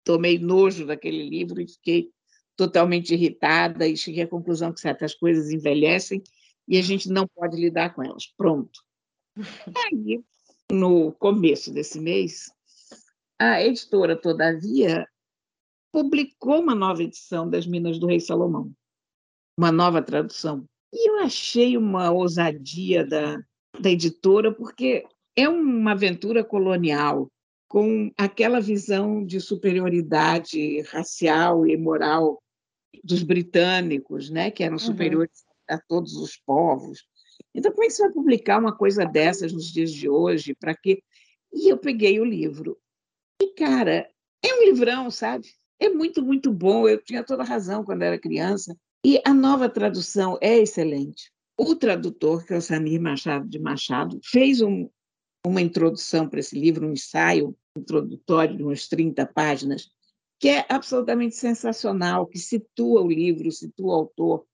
tomei 0.04 0.38
nojo 0.38 0.86
daquele 0.86 1.28
livro 1.28 1.60
e 1.60 1.68
fiquei 1.68 2.10
totalmente 2.56 3.14
irritada 3.14 3.86
e 3.88 3.96
cheguei 3.96 4.24
à 4.24 4.28
conclusão 4.28 4.72
que 4.72 4.80
certas 4.80 5.14
coisas 5.14 5.50
envelhecem 5.50 6.22
e 6.68 6.78
a 6.78 6.82
gente 6.82 7.08
não 7.08 7.26
pode 7.26 7.56
lidar 7.56 7.94
com 7.94 8.02
elas. 8.02 8.26
Pronto. 8.36 8.80
Aí, 9.92 10.22
no 10.70 11.12
começo 11.12 11.72
desse 11.72 11.98
mês, 11.98 12.52
a 13.38 13.62
editora, 13.62 14.16
todavia, 14.16 15.06
publicou 15.92 16.60
uma 16.60 16.74
nova 16.74 17.02
edição 17.02 17.48
das 17.48 17.66
Minas 17.66 17.98
do 17.98 18.06
Rei 18.06 18.20
Salomão. 18.20 18.72
uma 19.58 19.72
nova 19.72 20.02
tradução. 20.02 20.66
E 20.92 21.08
eu 21.08 21.20
achei 21.20 21.76
uma 21.76 22.10
ousadia 22.10 23.04
da, 23.06 23.42
da 23.80 23.90
editora, 23.90 24.52
porque 24.52 25.04
é 25.34 25.48
uma 25.48 25.92
aventura 25.92 26.44
colonial, 26.44 27.30
com 27.68 28.12
aquela 28.18 28.60
visão 28.60 29.24
de 29.24 29.40
superioridade 29.40 30.82
racial 30.82 31.66
e 31.66 31.74
moral 31.76 32.42
dos 33.02 33.22
britânicos, 33.22 34.28
né, 34.28 34.50
que 34.50 34.62
eram 34.62 34.74
uhum. 34.74 34.78
superiores 34.78 35.40
uhum. 35.40 35.76
a 35.76 35.80
todos 35.80 36.14
os 36.14 36.36
povos. 36.36 37.06
Então, 37.54 37.72
como 37.72 37.84
é 37.84 37.86
que 37.86 37.94
você 37.94 38.02
vai 38.02 38.12
publicar 38.12 38.58
uma 38.58 38.76
coisa 38.76 39.06
dessas 39.06 39.52
nos 39.52 39.72
dias 39.72 39.90
de 39.90 40.08
hoje? 40.08 40.54
Para 40.54 40.74
quê? 40.74 41.02
E 41.52 41.70
eu 41.70 41.78
peguei 41.78 42.20
o 42.20 42.24
livro. 42.24 42.78
E, 43.40 43.48
cara, 43.54 44.08
é 44.44 44.54
um 44.54 44.64
livrão, 44.64 45.10
sabe? 45.10 45.48
É 45.78 45.88
muito, 45.88 46.22
muito 46.22 46.52
bom. 46.52 46.88
Eu 46.88 47.02
tinha 47.02 47.24
toda 47.24 47.42
razão 47.42 47.84
quando 47.84 48.02
era 48.02 48.18
criança. 48.18 48.76
E 49.04 49.20
a 49.24 49.34
nova 49.34 49.68
tradução 49.68 50.38
é 50.40 50.58
excelente. 50.58 51.32
O 51.58 51.74
tradutor, 51.74 52.44
que 52.44 52.54
é 52.54 52.56
o 52.56 52.62
Samir 52.62 53.00
Machado 53.00 53.48
de 53.48 53.58
Machado, 53.58 54.20
fez 54.24 54.60
um, 54.60 54.88
uma 55.44 55.60
introdução 55.60 56.28
para 56.28 56.40
esse 56.40 56.58
livro, 56.58 56.86
um 56.86 56.92
ensaio 56.92 57.56
introdutório 57.76 58.56
de 58.56 58.62
umas 58.62 58.86
30 58.88 59.26
páginas, 59.26 59.90
que 60.38 60.48
é 60.48 60.64
absolutamente 60.68 61.34
sensacional, 61.34 62.26
que 62.26 62.38
situa 62.38 63.02
o 63.02 63.08
livro, 63.08 63.50
situa 63.50 63.88
o 63.88 63.92
autor, 63.92 64.46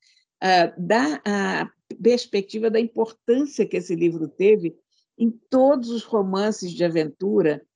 uh, 0.42 0.72
dá 0.78 1.20
a 1.24 1.70
perspectiva 2.02 2.70
da 2.70 2.80
importância 2.80 3.66
que 3.66 3.76
esse 3.76 3.94
livro 3.94 4.28
teve 4.28 4.76
em 5.18 5.30
todos 5.50 5.90
os 5.90 6.04
romances 6.04 6.72
de 6.72 6.84
aventura, 6.84 7.66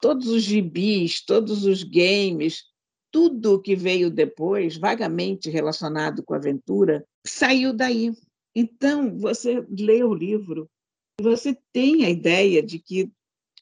todos 0.00 0.28
os 0.28 0.42
gibis, 0.42 1.24
todos 1.24 1.64
os 1.64 1.82
games, 1.82 2.64
tudo 3.10 3.60
que 3.60 3.74
veio 3.74 4.10
depois, 4.10 4.76
vagamente 4.76 5.50
relacionado 5.50 6.22
com 6.22 6.34
aventura, 6.34 7.04
saiu 7.26 7.72
daí. 7.72 8.12
Então, 8.54 9.18
você 9.18 9.64
lê 9.70 10.02
o 10.02 10.14
livro 10.14 10.68
você 11.20 11.56
tem 11.72 12.04
a 12.04 12.10
ideia 12.10 12.62
de 12.62 12.78
que 12.78 13.10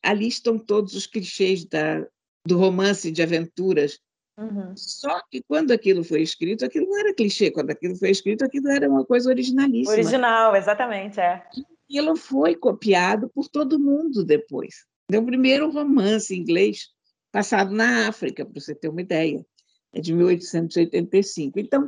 ali 0.02 0.28
estão 0.28 0.58
todos 0.58 0.94
os 0.94 1.06
clichês 1.06 1.64
da, 1.64 2.06
do 2.46 2.56
romance 2.56 3.11
de 3.11 3.22
aventuras. 3.22 3.98
Uhum. 4.38 4.72
Só 4.76 5.20
que 5.28 5.42
quando 5.42 5.72
aquilo 5.72 6.04
foi 6.04 6.22
escrito, 6.22 6.64
aquilo 6.64 6.87
não 6.87 7.00
era 7.00 7.14
clichê. 7.14 7.50
Quando 7.50 7.70
aquilo 7.70 7.96
foi 7.96 8.11
escrito, 8.11 8.44
aquilo 8.44 8.68
era 8.68 8.88
uma 8.88 9.04
coisa 9.04 9.28
originalíssima. 9.28 9.92
Original, 9.92 10.54
exatamente, 10.54 11.18
é. 11.18 11.44
Aquilo 11.88 12.14
foi 12.16 12.54
copiado 12.54 13.28
por 13.28 13.48
todo 13.48 13.80
mundo 13.80 14.24
depois. 14.24 14.87
É 15.11 15.18
o 15.18 15.24
primeiro 15.24 15.70
romance 15.70 16.37
inglês 16.37 16.90
passado 17.33 17.73
na 17.73 18.09
África, 18.09 18.45
para 18.45 18.61
você 18.61 18.75
ter 18.75 18.88
uma 18.88 19.01
ideia. 19.01 19.45
É 19.93 20.01
de 20.01 20.12
1885. 20.12 21.59
Então, 21.59 21.87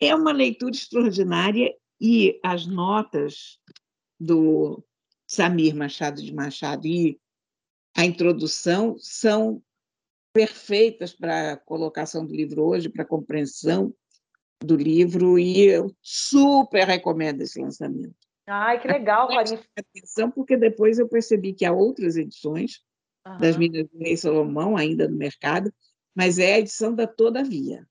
é 0.00 0.14
uma 0.14 0.32
leitura 0.32 0.72
extraordinária 0.72 1.72
e 2.00 2.38
as 2.44 2.66
notas 2.66 3.58
do 4.18 4.84
Samir 5.26 5.74
Machado 5.74 6.22
de 6.22 6.34
Machado 6.34 6.86
e 6.86 7.20
a 7.96 8.04
introdução 8.04 8.96
são 8.98 9.62
perfeitas 10.32 11.14
para 11.14 11.52
a 11.52 11.56
colocação 11.56 12.26
do 12.26 12.34
livro 12.34 12.62
hoje, 12.62 12.90
para 12.90 13.02
a 13.02 13.08
compreensão 13.08 13.94
do 14.62 14.76
livro, 14.76 15.38
e 15.38 15.62
eu 15.62 15.94
super 16.02 16.86
recomendo 16.86 17.40
esse 17.40 17.60
lançamento. 17.60 18.14
Ai, 18.46 18.80
que 18.80 18.86
legal, 18.86 19.28
Clarinha. 19.28 19.60
Atenção, 19.76 20.30
porque 20.30 20.56
depois 20.56 20.98
eu 20.98 21.08
percebi 21.08 21.52
que 21.52 21.64
há 21.64 21.72
outras 21.72 22.16
edições 22.16 22.82
uhum. 23.26 23.38
das 23.38 23.56
Minas 23.56 23.88
do 23.88 23.98
Rei 23.98 24.16
Salomão 24.16 24.76
ainda 24.76 25.08
no 25.08 25.16
mercado, 25.16 25.72
mas 26.14 26.38
é 26.38 26.54
a 26.54 26.58
edição 26.58 26.94
da 26.94 27.06
Todavia, 27.06 27.86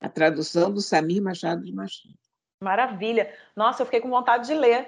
a 0.00 0.08
tradução 0.08 0.72
do 0.72 0.80
Samir 0.80 1.22
Machado 1.22 1.62
de 1.62 1.72
Machado. 1.72 2.14
Maravilha. 2.62 3.32
Nossa, 3.56 3.82
eu 3.82 3.86
fiquei 3.86 4.00
com 4.00 4.10
vontade 4.10 4.46
de 4.46 4.54
ler, 4.54 4.86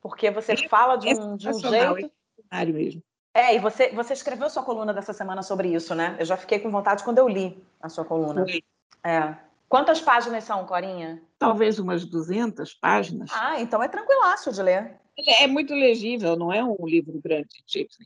porque 0.00 0.30
você 0.30 0.52
é, 0.52 0.68
fala 0.68 0.96
de 0.96 1.08
um, 1.08 1.34
é 1.34 1.36
de 1.36 1.48
um 1.48 1.58
jeito. 1.58 2.12
É 2.50 2.64
mesmo. 2.66 3.02
É, 3.34 3.54
e 3.54 3.58
você, 3.58 3.90
você 3.90 4.14
escreveu 4.14 4.48
sua 4.48 4.62
coluna 4.62 4.94
dessa 4.94 5.12
semana 5.12 5.42
sobre 5.42 5.68
isso, 5.68 5.94
né? 5.94 6.16
Eu 6.18 6.24
já 6.24 6.36
fiquei 6.36 6.58
com 6.58 6.70
vontade 6.70 7.04
quando 7.04 7.18
eu 7.18 7.28
li 7.28 7.62
a 7.80 7.88
sua 7.88 8.04
coluna. 8.04 8.44
Foi. 8.44 8.62
É. 9.04 9.36
Quantas 9.68 10.00
páginas 10.00 10.44
são, 10.44 10.64
Corinha? 10.64 11.22
Talvez 11.38 11.78
umas 11.78 12.04
200 12.04 12.74
páginas. 12.74 13.30
Ah, 13.34 13.60
então 13.60 13.82
é 13.82 13.88
tranquilaço 13.88 14.52
de 14.52 14.62
ler. 14.62 14.96
É 15.40 15.46
muito 15.46 15.74
legível, 15.74 16.36
não 16.36 16.52
é 16.52 16.62
um 16.62 16.86
livro 16.86 17.20
grande 17.22 17.48
de 17.48 17.72
jeito 17.72 17.96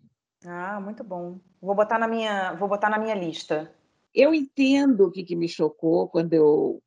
Ah, 0.46 0.80
muito 0.80 1.04
bom. 1.04 1.38
Vou 1.60 1.74
botar 1.74 1.98
na 1.98 2.08
minha, 2.08 2.54
vou 2.54 2.68
botar 2.68 2.88
na 2.88 2.98
minha 2.98 3.14
lista. 3.14 3.70
Eu 4.14 4.34
entendo 4.34 5.06
o 5.06 5.10
que, 5.10 5.22
que 5.22 5.36
me 5.36 5.48
chocou 5.48 6.08
quando 6.08 6.32
eu 6.32 6.82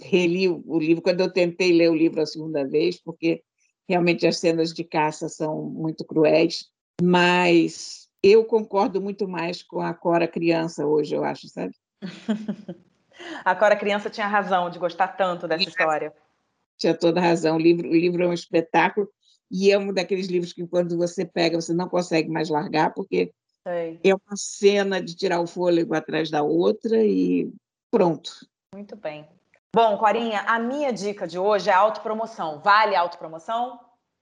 reli 0.00 0.48
o 0.48 0.78
livro, 0.78 1.02
quando 1.02 1.20
eu 1.20 1.32
tentei 1.32 1.72
ler 1.72 1.90
o 1.90 1.94
livro 1.94 2.20
a 2.20 2.26
segunda 2.26 2.66
vez, 2.66 3.00
porque 3.00 3.42
realmente 3.88 4.26
as 4.26 4.38
cenas 4.38 4.72
de 4.72 4.84
caça 4.84 5.28
são 5.28 5.62
muito 5.62 6.04
cruéis, 6.04 6.70
mas 7.00 8.08
eu 8.22 8.44
concordo 8.44 9.00
muito 9.00 9.28
mais 9.28 9.62
com 9.62 9.80
a 9.80 9.92
Cora 9.92 10.26
criança 10.26 10.86
hoje, 10.86 11.14
eu 11.14 11.24
acho, 11.24 11.48
sabe? 11.48 11.74
a 13.44 13.54
Cora 13.54 13.76
criança 13.76 14.08
tinha 14.08 14.26
razão 14.26 14.70
de 14.70 14.78
gostar 14.78 15.08
tanto 15.08 15.46
dessa 15.46 15.68
história. 15.68 16.12
Tinha 16.78 16.94
toda 16.94 17.20
razão. 17.20 17.56
O 17.56 17.60
livro, 17.60 17.88
o 17.88 17.94
livro 17.94 18.24
é 18.24 18.26
um 18.26 18.32
espetáculo 18.32 19.08
e 19.52 19.70
é 19.70 19.78
um 19.78 19.92
daqueles 19.92 20.26
livros 20.26 20.52
que 20.52 20.66
quando 20.66 20.96
você 20.96 21.24
pega 21.24 21.60
você 21.60 21.74
não 21.74 21.88
consegue 21.88 22.30
mais 22.30 22.48
largar 22.48 22.94
porque 22.94 23.32
Sei. 23.62 24.00
é 24.02 24.14
uma 24.14 24.36
cena 24.36 25.00
de 25.00 25.14
tirar 25.14 25.40
o 25.40 25.46
fôlego 25.46 25.94
atrás 25.94 26.30
da 26.30 26.42
outra 26.42 27.04
e 27.04 27.52
pronto. 27.90 28.46
Muito 28.74 28.96
bem. 28.96 29.28
Bom, 29.74 29.96
Corinha, 29.98 30.40
a 30.40 30.58
minha 30.58 30.92
dica 30.92 31.26
de 31.26 31.38
hoje 31.38 31.70
é 31.70 31.72
autopromoção. 31.72 32.60
Vale 32.60 32.96
autopromoção? 32.96 33.78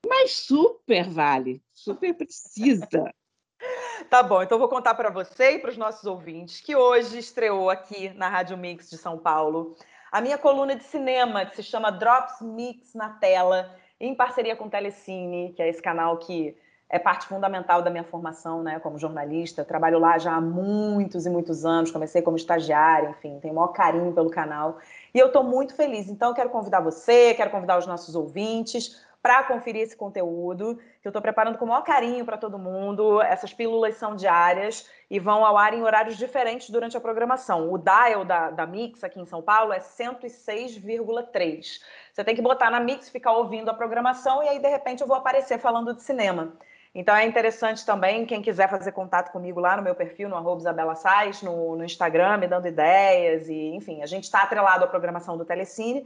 Mas 0.06 0.32
super 0.32 1.08
vale, 1.08 1.62
super 1.72 2.14
precisa. 2.14 2.88
Tá 4.08 4.22
bom, 4.22 4.42
então 4.42 4.58
vou 4.58 4.68
contar 4.68 4.94
para 4.94 5.10
você 5.10 5.52
e 5.52 5.58
para 5.58 5.70
os 5.70 5.76
nossos 5.76 6.04
ouvintes 6.04 6.60
que 6.60 6.74
hoje 6.74 7.18
estreou 7.18 7.68
aqui 7.68 8.08
na 8.10 8.28
Rádio 8.28 8.56
Mix 8.56 8.88
de 8.88 8.96
São 8.96 9.18
Paulo 9.18 9.76
a 10.10 10.20
minha 10.20 10.38
coluna 10.38 10.74
de 10.74 10.84
cinema 10.84 11.46
que 11.46 11.56
se 11.56 11.62
chama 11.62 11.92
Drops 11.92 12.40
Mix 12.40 12.94
na 12.94 13.10
Tela, 13.10 13.76
em 14.00 14.14
parceria 14.14 14.56
com 14.56 14.64
o 14.64 14.70
Telecine, 14.70 15.52
que 15.54 15.62
é 15.62 15.68
esse 15.68 15.82
canal 15.82 16.16
que 16.16 16.56
é 16.88 16.98
parte 16.98 17.26
fundamental 17.26 17.82
da 17.82 17.90
minha 17.90 18.02
formação, 18.02 18.64
né, 18.64 18.80
como 18.80 18.98
jornalista. 18.98 19.60
Eu 19.60 19.64
trabalho 19.64 20.00
lá 20.00 20.18
já 20.18 20.34
há 20.34 20.40
muitos 20.40 21.24
e 21.24 21.30
muitos 21.30 21.64
anos, 21.64 21.90
comecei 21.92 22.20
como 22.20 22.36
estagiária, 22.36 23.10
enfim, 23.10 23.38
tenho 23.40 23.52
o 23.52 23.56
maior 23.56 23.68
carinho 23.68 24.12
pelo 24.12 24.28
canal. 24.28 24.78
E 25.14 25.18
eu 25.18 25.28
estou 25.28 25.44
muito 25.44 25.74
feliz. 25.74 26.08
Então, 26.08 26.34
quero 26.34 26.50
convidar 26.50 26.80
você, 26.80 27.32
quero 27.34 27.50
convidar 27.50 27.78
os 27.78 27.86
nossos 27.86 28.16
ouvintes 28.16 29.00
para 29.22 29.42
conferir 29.44 29.82
esse 29.82 29.96
conteúdo, 29.96 30.76
que 31.00 31.06
eu 31.06 31.10
estou 31.10 31.20
preparando 31.20 31.58
com 31.58 31.66
o 31.66 31.68
maior 31.68 31.82
carinho 31.82 32.24
para 32.24 32.38
todo 32.38 32.58
mundo. 32.58 33.20
Essas 33.20 33.52
pílulas 33.52 33.96
são 33.96 34.16
diárias 34.16 34.88
e 35.10 35.18
vão 35.18 35.44
ao 35.44 35.58
ar 35.58 35.74
em 35.74 35.82
horários 35.82 36.16
diferentes 36.16 36.70
durante 36.70 36.96
a 36.96 37.00
programação. 37.00 37.70
O 37.70 37.76
dial 37.76 38.24
da, 38.24 38.50
da 38.50 38.66
Mix 38.66 39.04
aqui 39.04 39.20
em 39.20 39.26
São 39.26 39.42
Paulo 39.42 39.72
é 39.72 39.78
106,3. 39.78 41.80
Você 42.12 42.24
tem 42.24 42.34
que 42.34 42.42
botar 42.42 42.70
na 42.70 42.80
Mix, 42.80 43.10
ficar 43.10 43.32
ouvindo 43.32 43.70
a 43.70 43.74
programação 43.74 44.42
e 44.42 44.48
aí, 44.48 44.58
de 44.58 44.68
repente, 44.68 45.02
eu 45.02 45.06
vou 45.06 45.16
aparecer 45.16 45.58
falando 45.58 45.94
de 45.94 46.02
cinema. 46.02 46.54
Então 46.92 47.14
é 47.14 47.24
interessante 47.24 47.86
também, 47.86 48.26
quem 48.26 48.42
quiser 48.42 48.68
fazer 48.68 48.90
contato 48.90 49.30
comigo 49.30 49.60
lá 49.60 49.76
no 49.76 49.82
meu 49.82 49.94
perfil, 49.94 50.28
no 50.28 50.34
arroba 50.34 50.60
Isabela 50.60 50.96
Sais, 50.96 51.40
no, 51.40 51.76
no 51.76 51.84
Instagram, 51.84 52.38
me 52.38 52.48
dando 52.48 52.66
ideias, 52.66 53.48
e 53.48 53.76
enfim, 53.76 54.02
a 54.02 54.06
gente 54.06 54.24
está 54.24 54.42
atrelado 54.42 54.84
à 54.84 54.88
programação 54.88 55.38
do 55.38 55.44
Telecine, 55.44 56.04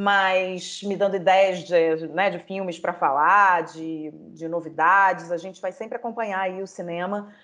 mas 0.00 0.80
me 0.84 0.96
dando 0.96 1.16
ideias 1.16 1.64
de, 1.64 2.06
né, 2.06 2.30
de 2.30 2.38
filmes 2.38 2.78
para 2.78 2.92
falar, 2.92 3.64
de, 3.64 4.12
de 4.32 4.46
novidades. 4.46 5.32
A 5.32 5.36
gente 5.36 5.60
vai 5.60 5.72
sempre 5.72 5.96
acompanhar 5.96 6.42
aí 6.42 6.62
o 6.62 6.68
cinema, 6.68 7.34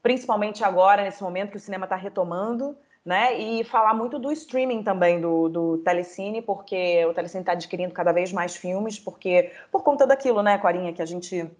principalmente 0.00 0.62
agora, 0.62 1.02
nesse 1.02 1.20
momento 1.20 1.50
que 1.50 1.56
o 1.56 1.60
cinema 1.60 1.86
está 1.86 1.96
retomando, 1.96 2.78
né? 3.04 3.36
E 3.36 3.64
falar 3.64 3.94
muito 3.94 4.16
do 4.20 4.30
streaming 4.30 4.84
também 4.84 5.20
do, 5.20 5.48
do 5.48 5.78
Telecine, 5.78 6.40
porque 6.40 7.04
o 7.04 7.12
Telecine 7.12 7.42
está 7.42 7.50
adquirindo 7.50 7.92
cada 7.92 8.12
vez 8.12 8.32
mais 8.32 8.54
filmes, 8.54 8.96
porque 8.96 9.50
por 9.72 9.82
conta 9.82 10.06
daquilo, 10.06 10.40
né, 10.40 10.56
Corinha, 10.56 10.92
que 10.92 11.02
a 11.02 11.06
gente 11.06 11.50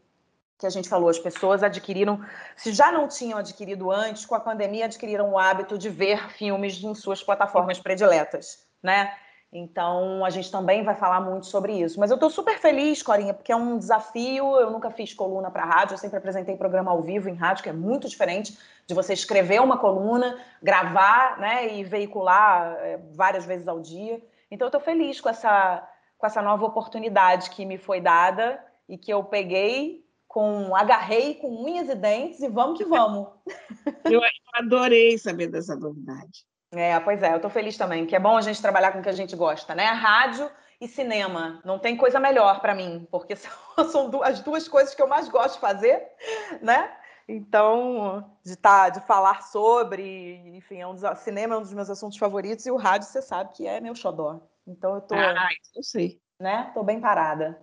que 0.57 0.67
a 0.67 0.71
gente 0.71 0.89
falou, 0.89 1.09
as 1.09 1.19
pessoas 1.19 1.65
adquiriram, 1.65 2.25
se 2.55 2.73
já 2.73 2.93
não 2.93 3.09
tinham 3.09 3.41
adquirido 3.41 3.91
antes, 3.91 4.25
com 4.25 4.37
a 4.37 4.41
pandemia 4.41 4.85
adquiriram 4.85 5.33
o 5.33 5.39
hábito 5.39 5.77
de 5.77 5.91
ver 5.91 6.31
filmes 6.31 6.81
em 6.81 6.95
suas 6.95 7.25
plataformas 7.25 7.81
prediletas, 7.81 8.65
né? 8.81 9.13
Então, 9.57 10.25
a 10.25 10.31
gente 10.31 10.51
também 10.51 10.83
vai 10.83 10.97
falar 10.97 11.21
muito 11.21 11.47
sobre 11.47 11.81
isso. 11.81 12.01
Mas 12.01 12.11
eu 12.11 12.17
estou 12.17 12.29
super 12.29 12.59
feliz, 12.59 13.05
Corinha, 13.05 13.33
porque 13.33 13.53
é 13.53 13.57
um 13.57 13.79
desafio. 13.79 14.57
Eu 14.57 14.69
nunca 14.69 14.91
fiz 14.91 15.15
coluna 15.15 15.49
para 15.49 15.65
rádio, 15.65 15.95
eu 15.95 15.99
sempre 15.99 16.19
apresentei 16.19 16.57
programa 16.57 16.91
ao 16.91 17.01
vivo 17.01 17.29
em 17.29 17.37
rádio, 17.37 17.63
que 17.63 17.69
é 17.69 17.73
muito 17.73 18.09
diferente 18.09 18.59
de 18.85 18.95
você 18.95 19.13
escrever 19.13 19.63
uma 19.63 19.79
coluna, 19.79 20.41
gravar 20.61 21.39
né, 21.39 21.73
e 21.73 21.85
veicular 21.85 22.77
é, 22.81 22.99
várias 23.13 23.47
vezes 23.47 23.69
ao 23.69 23.79
dia. 23.79 24.21
Então, 24.51 24.67
eu 24.67 24.71
estou 24.71 24.81
feliz 24.81 25.21
com 25.21 25.29
essa, 25.29 25.89
com 26.19 26.27
essa 26.27 26.43
nova 26.43 26.67
oportunidade 26.67 27.51
que 27.51 27.65
me 27.65 27.79
foi 27.79 28.01
dada 28.01 28.61
e 28.89 28.99
que 28.99 29.13
eu 29.13 29.23
peguei 29.23 30.05
com 30.27 30.75
agarrei 30.75 31.37
com 31.37 31.63
unhas 31.63 31.89
e 31.89 31.95
dentes 31.95 32.41
e 32.41 32.49
vamos 32.49 32.77
que 32.77 32.85
vamos. 32.85 33.29
Eu 34.11 34.21
adorei 34.53 35.17
saber 35.17 35.47
dessa 35.47 35.77
novidade. 35.77 36.45
É, 36.75 36.99
pois 37.01 37.23
é, 37.23 37.33
eu 37.33 37.37
estou 37.37 37.51
feliz 37.51 37.77
também, 37.77 38.07
que 38.07 38.17
é 38.17 38.21
bom 38.21 38.37
a 38.37 38.41
gente 38.41 38.61
trabalhar 38.61 38.93
com 38.93 38.99
o 38.99 39.03
que 39.03 39.09
a 39.09 39.13
gente 39.13 39.37
gosta, 39.37 39.75
né? 39.75 39.85
Rádio 39.87 40.51
e 40.81 40.89
cinema. 40.89 41.61
Não 41.65 41.79
tem 41.79 41.97
coisa 41.97 42.19
melhor 42.19 42.61
para 42.61 42.75
mim, 42.75 43.07
porque 43.11 43.35
são 43.91 44.11
as 44.23 44.41
duas 44.41 44.69
coisas 44.69 44.95
que 44.95 45.03
eu 45.03 45.09
mais 45.09 45.29
gosto 45.29 45.55
de 45.55 45.61
fazer, 45.61 46.03
né? 46.61 46.91
Então, 47.27 48.31
de, 48.45 48.55
tá, 48.57 48.91
de 48.91 49.01
falar 49.01 49.43
sobre, 49.43 50.37
enfim, 50.57 50.81
é 50.81 50.87
um 50.87 50.95
dos, 50.95 51.19
cinema 51.21 51.55
é 51.55 51.59
um 51.59 51.63
dos 51.63 51.73
meus 51.73 51.89
assuntos 51.89 52.19
favoritos 52.19 52.67
e 52.67 52.71
o 52.71 52.77
rádio, 52.77 53.09
você 53.09 53.23
sabe 53.23 53.53
que 53.55 53.67
é 53.67 53.81
meu 53.81 53.95
xodó. 53.95 54.41
Então, 54.67 54.95
eu 54.95 55.01
tô. 55.01 55.15
Ah, 55.15 55.49
eu 55.75 55.83
sei. 55.83 56.21
Né? 56.39 56.71
Tô 56.75 56.83
bem 56.83 57.01
parada. 57.01 57.59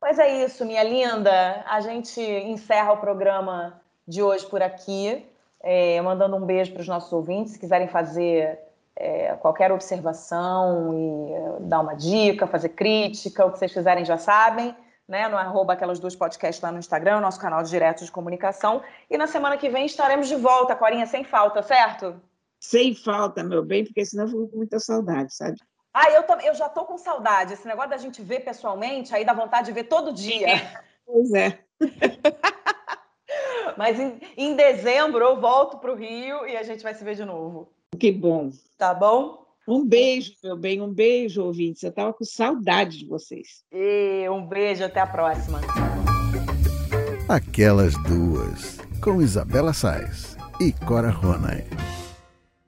Mas 0.00 0.18
é 0.18 0.44
isso, 0.44 0.64
minha 0.64 0.82
linda. 0.82 1.62
A 1.66 1.80
gente 1.80 2.20
encerra 2.20 2.92
o 2.92 3.00
programa 3.00 3.82
de 4.06 4.22
hoje 4.22 4.46
por 4.46 4.62
aqui, 4.62 5.26
é, 5.62 6.00
mandando 6.02 6.36
um 6.36 6.44
beijo 6.44 6.72
para 6.72 6.80
os 6.80 6.88
nossos 6.88 7.12
ouvintes. 7.12 7.52
Se 7.52 7.58
quiserem 7.58 7.88
fazer 7.88 8.58
é, 8.96 9.34
qualquer 9.34 9.70
observação 9.72 10.92
e 10.94 11.32
é, 11.32 11.60
dar 11.60 11.80
uma 11.80 11.94
dica, 11.94 12.46
fazer 12.46 12.70
crítica, 12.70 13.46
o 13.46 13.52
que 13.52 13.58
vocês 13.58 13.72
quiserem 13.72 14.04
já 14.04 14.18
sabem 14.18 14.74
né, 15.12 15.28
no 15.28 15.36
arroba 15.36 15.74
aquelas 15.74 15.98
duas 15.98 16.16
podcasts 16.16 16.62
lá 16.62 16.72
no 16.72 16.78
Instagram, 16.78 17.20
nosso 17.20 17.40
canal 17.40 17.62
de 17.62 17.68
direto 17.68 18.04
de 18.04 18.10
comunicação. 18.10 18.82
E 19.10 19.18
na 19.18 19.26
semana 19.26 19.56
que 19.56 19.68
vem 19.68 19.84
estaremos 19.84 20.28
de 20.28 20.36
volta, 20.36 20.74
Corinha, 20.74 21.06
sem 21.06 21.24
falta, 21.24 21.62
certo? 21.62 22.20
Sem 22.58 22.94
falta, 22.94 23.42
meu 23.42 23.62
bem, 23.62 23.84
porque 23.84 24.04
senão 24.06 24.24
eu 24.24 24.30
fico 24.30 24.48
com 24.48 24.56
muita 24.56 24.78
saudade, 24.78 25.34
sabe? 25.34 25.58
Ah, 25.92 26.10
eu, 26.10 26.24
eu 26.46 26.54
já 26.54 26.68
tô 26.68 26.84
com 26.84 26.96
saudade. 26.96 27.52
Esse 27.52 27.66
negócio 27.66 27.90
da 27.90 27.98
gente 27.98 28.22
ver 28.22 28.40
pessoalmente, 28.40 29.14
aí 29.14 29.24
dá 29.24 29.34
vontade 29.34 29.66
de 29.66 29.72
ver 29.72 29.84
todo 29.84 30.12
dia. 30.12 30.46
Pois 31.04 31.34
é. 31.34 31.58
Mas 33.76 33.98
em, 33.98 34.20
em 34.36 34.54
dezembro 34.54 35.24
eu 35.24 35.40
volto 35.40 35.78
para 35.78 35.92
o 35.92 35.96
Rio 35.96 36.46
e 36.46 36.56
a 36.56 36.62
gente 36.62 36.82
vai 36.82 36.94
se 36.94 37.04
ver 37.04 37.14
de 37.14 37.24
novo. 37.24 37.70
Que 37.98 38.10
bom. 38.10 38.50
Tá 38.78 38.94
bom? 38.94 39.42
Um 39.66 39.86
beijo, 39.86 40.32
meu 40.42 40.56
bem, 40.56 40.80
um 40.80 40.92
beijo, 40.92 41.44
ouvintes. 41.44 41.82
Eu 41.82 41.90
estava 41.90 42.12
com 42.12 42.24
saudade 42.24 42.98
de 42.98 43.06
vocês. 43.06 43.62
E 43.70 44.28
um 44.28 44.44
beijo, 44.44 44.84
até 44.84 45.00
a 45.00 45.06
próxima. 45.06 45.60
Aquelas 47.28 47.94
duas, 48.02 48.78
com 49.00 49.22
Isabela 49.22 49.72
Sais 49.72 50.36
e 50.60 50.72
Cora 50.72 51.10
Ronay. 51.10 51.64